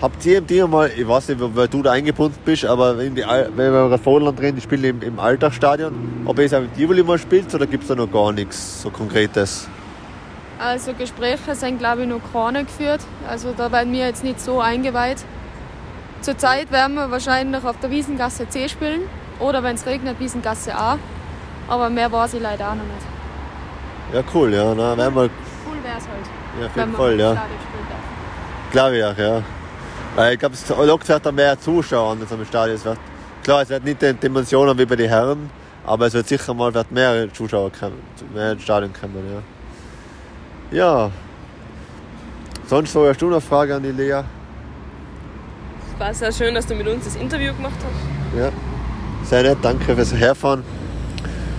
habt 0.00 0.24
ihr 0.26 0.38
im 0.38 0.46
Team 0.46 0.70
mal, 0.70 0.90
ich 0.96 1.06
weiß 1.06 1.28
nicht, 1.28 1.40
weil 1.40 1.68
du 1.68 1.82
da 1.82 1.92
eingebunden 1.92 2.38
bist, 2.44 2.64
aber 2.64 2.96
wenn, 2.98 3.14
die, 3.14 3.22
wenn 3.22 3.72
wir 3.72 3.86
über 3.86 3.98
Vorland 3.98 4.40
reden, 4.40 4.56
die 4.56 4.62
spielen 4.62 4.84
im, 4.84 5.02
im 5.02 5.18
Alltagsstadion, 5.18 6.22
ob 6.26 6.38
ihr 6.38 6.44
es 6.44 6.54
auch 6.54 6.60
im 6.60 6.72
Tivoli 6.74 7.02
mal 7.02 7.18
spielt 7.18 7.54
oder 7.54 7.66
gibt 7.66 7.84
es 7.84 7.88
da 7.88 7.94
noch 7.94 8.10
gar 8.10 8.32
nichts 8.32 8.82
so 8.82 8.90
Konkretes? 8.90 9.68
Also 10.58 10.94
Gespräche 10.94 11.54
sind 11.54 11.78
glaube 11.78 12.02
ich 12.02 12.08
noch 12.08 12.20
keine 12.32 12.64
geführt. 12.64 13.00
Also 13.28 13.52
da 13.56 13.70
werden 13.72 13.92
wir 13.92 14.06
jetzt 14.06 14.24
nicht 14.24 14.40
so 14.40 14.60
eingeweiht. 14.60 15.24
Zurzeit 16.20 16.70
werden 16.72 16.94
wir 16.94 17.10
wahrscheinlich 17.10 17.64
auf 17.64 17.78
der 17.80 17.90
Wiesengasse 17.90 18.48
C 18.48 18.68
spielen 18.68 19.02
oder 19.38 19.62
wenn 19.62 19.76
es 19.76 19.86
regnet, 19.86 20.18
Wiesengasse 20.18 20.74
A. 20.74 20.98
Aber 21.68 21.90
mehr 21.90 22.10
weiß 22.10 22.34
ich 22.34 22.42
leider 22.42 22.70
auch 22.70 22.74
noch 22.74 22.84
nicht. 22.84 24.14
Ja, 24.14 24.22
cool, 24.34 24.52
ja. 24.52 24.74
Na, 24.74 24.96
werden 24.96 25.14
wir 25.14 25.22
cool 25.22 25.30
wäre 25.82 25.98
es 25.98 26.04
halt. 26.08 26.60
Ja, 26.60 26.66
auf 26.66 26.76
jeden 26.76 26.94
Fall, 26.94 27.20
ja. 27.20 27.46
Glaube 28.72 28.98
ich 28.98 29.04
auch, 29.04 29.16
ja. 29.16 29.42
Weil 30.14 30.34
ich 30.34 30.38
glaube, 30.38 30.54
es 30.54 30.68
lockt 30.68 31.08
halt 31.08 31.32
mehr 31.32 31.58
Zuschauer 31.58 32.12
an, 32.12 32.26
so 32.26 32.34
einem 32.34 32.44
Stadion 32.46 32.82
wird. 32.84 32.98
Klar, 33.42 33.62
es 33.62 33.68
wird 33.68 33.84
nicht 33.84 34.02
die 34.02 34.14
Dimensionen 34.14 34.76
wie 34.78 34.86
bei 34.86 34.96
den 34.96 35.08
Herren, 35.08 35.50
aber 35.84 36.06
es 36.06 36.14
wird 36.14 36.26
sicher 36.26 36.54
mal 36.54 36.72
wird 36.72 36.90
mehr 36.90 37.32
Zuschauer 37.32 37.70
kommen, 37.70 38.00
mehr 38.34 38.52
ins 38.52 38.62
Stadion 38.62 38.92
kommen, 38.92 39.42
ja. 40.72 40.76
Ja. 40.78 41.10
Sonst 42.66 42.92
so 42.92 43.06
hast 43.06 43.20
du 43.22 43.26
noch 43.26 43.34
eine 43.34 43.40
Frage 43.40 43.76
an 43.76 43.82
die 43.82 43.92
Lea? 43.92 44.22
War 45.98 46.14
sehr 46.14 46.32
schön, 46.32 46.54
dass 46.54 46.66
du 46.66 46.74
mit 46.74 46.86
uns 46.86 47.04
das 47.04 47.16
Interview 47.16 47.54
gemacht 47.54 47.76
hast. 47.78 48.38
Ja, 48.38 48.50
sehr 49.24 49.42
nett, 49.42 49.58
danke 49.62 49.94
fürs 49.94 50.14
Herfahren. 50.14 50.62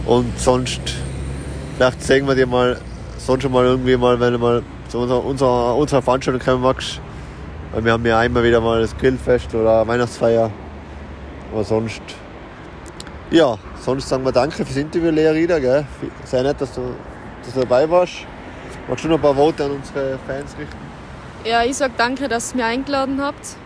Und 0.05 0.39
sonst, 0.39 0.81
vielleicht 1.75 2.03
zeigen 2.03 2.27
wir 2.27 2.35
dir 2.35 2.47
mal, 2.47 2.79
sonst 3.17 3.43
schon 3.43 3.51
mal 3.51 3.65
irgendwie 3.65 3.97
mal, 3.97 4.19
wenn 4.19 4.33
du 4.33 4.39
mal 4.39 4.63
zu 4.87 4.99
unserer, 4.99 5.23
unserer, 5.25 5.75
unserer 5.75 6.01
Veranstaltung 6.01 6.41
kommen 6.41 6.61
magst. 6.61 7.01
Weil 7.73 7.83
wir 7.83 7.91
haben 7.91 8.05
ja 8.05 8.19
einmal 8.19 8.43
wieder 8.43 8.61
mal 8.61 8.81
das 8.81 8.95
Grillfest 8.97 9.53
oder 9.53 9.85
Weihnachtsfeier. 9.87 10.49
Aber 11.51 11.63
sonst, 11.63 12.01
ja, 13.29 13.57
sonst 13.81 14.07
sagen 14.07 14.23
wir 14.23 14.31
danke 14.31 14.63
fürs 14.63 14.77
Interview, 14.77 15.11
Lea 15.11 15.29
Rieder. 15.29 15.59
Gell? 15.59 15.85
Sehr 16.23 16.43
nett, 16.43 16.61
dass 16.61 16.73
du, 16.73 16.81
dass 17.43 17.53
du 17.53 17.59
dabei 17.61 17.89
warst. 17.89 18.13
Magst 18.87 19.03
du 19.03 19.09
noch 19.09 19.17
ein 19.17 19.21
paar 19.21 19.35
Worte 19.35 19.65
an 19.65 19.71
unsere 19.71 20.17
Fans 20.25 20.55
richten? 20.57 20.77
Ja, 21.43 21.63
ich 21.63 21.75
sage 21.75 21.93
danke, 21.97 22.29
dass 22.29 22.53
ihr 22.53 22.57
mich 22.57 22.65
eingeladen 22.65 23.21
habt. 23.21 23.57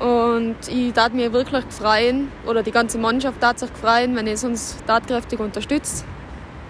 Und 0.00 0.56
ich 0.68 0.94
darf 0.94 1.12
mir 1.12 1.32
wirklich 1.32 1.64
freuen, 1.68 2.32
oder 2.46 2.62
die 2.62 2.72
ganze 2.72 2.98
Mannschaft 2.98 3.42
darf 3.42 3.58
sich 3.58 3.70
freuen, 3.70 4.16
wenn 4.16 4.26
es 4.26 4.42
uns 4.42 4.76
tatkräftig 4.86 5.38
unterstützt. 5.38 6.06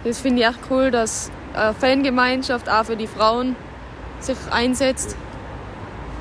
Das 0.03 0.19
finde 0.19 0.43
ich 0.43 0.49
echt 0.49 0.59
cool, 0.69 0.91
dass 0.91 1.31
eine 1.55 1.73
Fangemeinschaft 1.73 2.69
auch 2.69 2.85
für 2.85 2.97
die 2.97 3.07
Frauen 3.07 3.55
sich 4.19 4.37
einsetzt. 4.51 5.17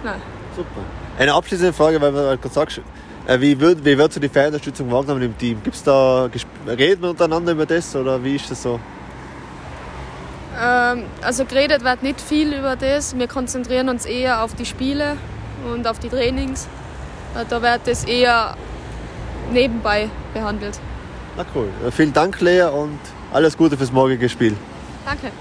Nein. 0.03 0.21
Super. 0.55 0.81
Eine 1.17 1.33
abschließende 1.33 1.73
Frage, 1.73 1.99
weil 1.99 2.11
du 2.11 2.37
gerade 2.37 2.49
sagst, 2.49 2.81
äh, 3.25 3.39
wie 3.39 3.59
wird, 3.59 3.83
wie 3.83 3.97
wird 3.97 4.13
so 4.13 4.19
die 4.19 4.29
Fanunterstützung 4.29 4.91
wahrgenommen 4.91 5.23
im 5.23 5.37
Team? 5.37 5.61
Gibt's 5.63 5.83
da, 5.83 6.29
reden 6.67 7.01
wir 7.01 7.09
untereinander 7.09 7.53
über 7.53 7.65
das 7.65 7.95
oder 7.95 8.23
wie 8.23 8.35
ist 8.35 8.49
das 8.51 8.61
so? 8.61 8.79
Ähm, 10.61 11.05
also 11.21 11.45
geredet 11.45 11.83
wird 11.83 12.03
nicht 12.03 12.21
viel 12.21 12.53
über 12.53 12.75
das. 12.75 13.17
Wir 13.17 13.27
konzentrieren 13.27 13.89
uns 13.89 14.05
eher 14.05 14.43
auf 14.43 14.55
die 14.55 14.65
Spiele 14.65 15.17
und 15.73 15.87
auf 15.87 15.99
die 15.99 16.09
Trainings. 16.09 16.67
Äh, 17.35 17.45
da 17.49 17.61
wird 17.61 17.87
es 17.87 18.03
eher 18.05 18.55
nebenbei 19.51 20.09
behandelt. 20.33 20.79
Na 21.37 21.45
cool. 21.55 21.69
Vielen 21.91 22.13
Dank, 22.13 22.39
Lea, 22.41 22.63
und 22.63 22.99
alles 23.31 23.57
Gute 23.57 23.77
fürs 23.77 23.91
morgige 23.91 24.27
Spiel. 24.29 24.55
Danke. 25.05 25.31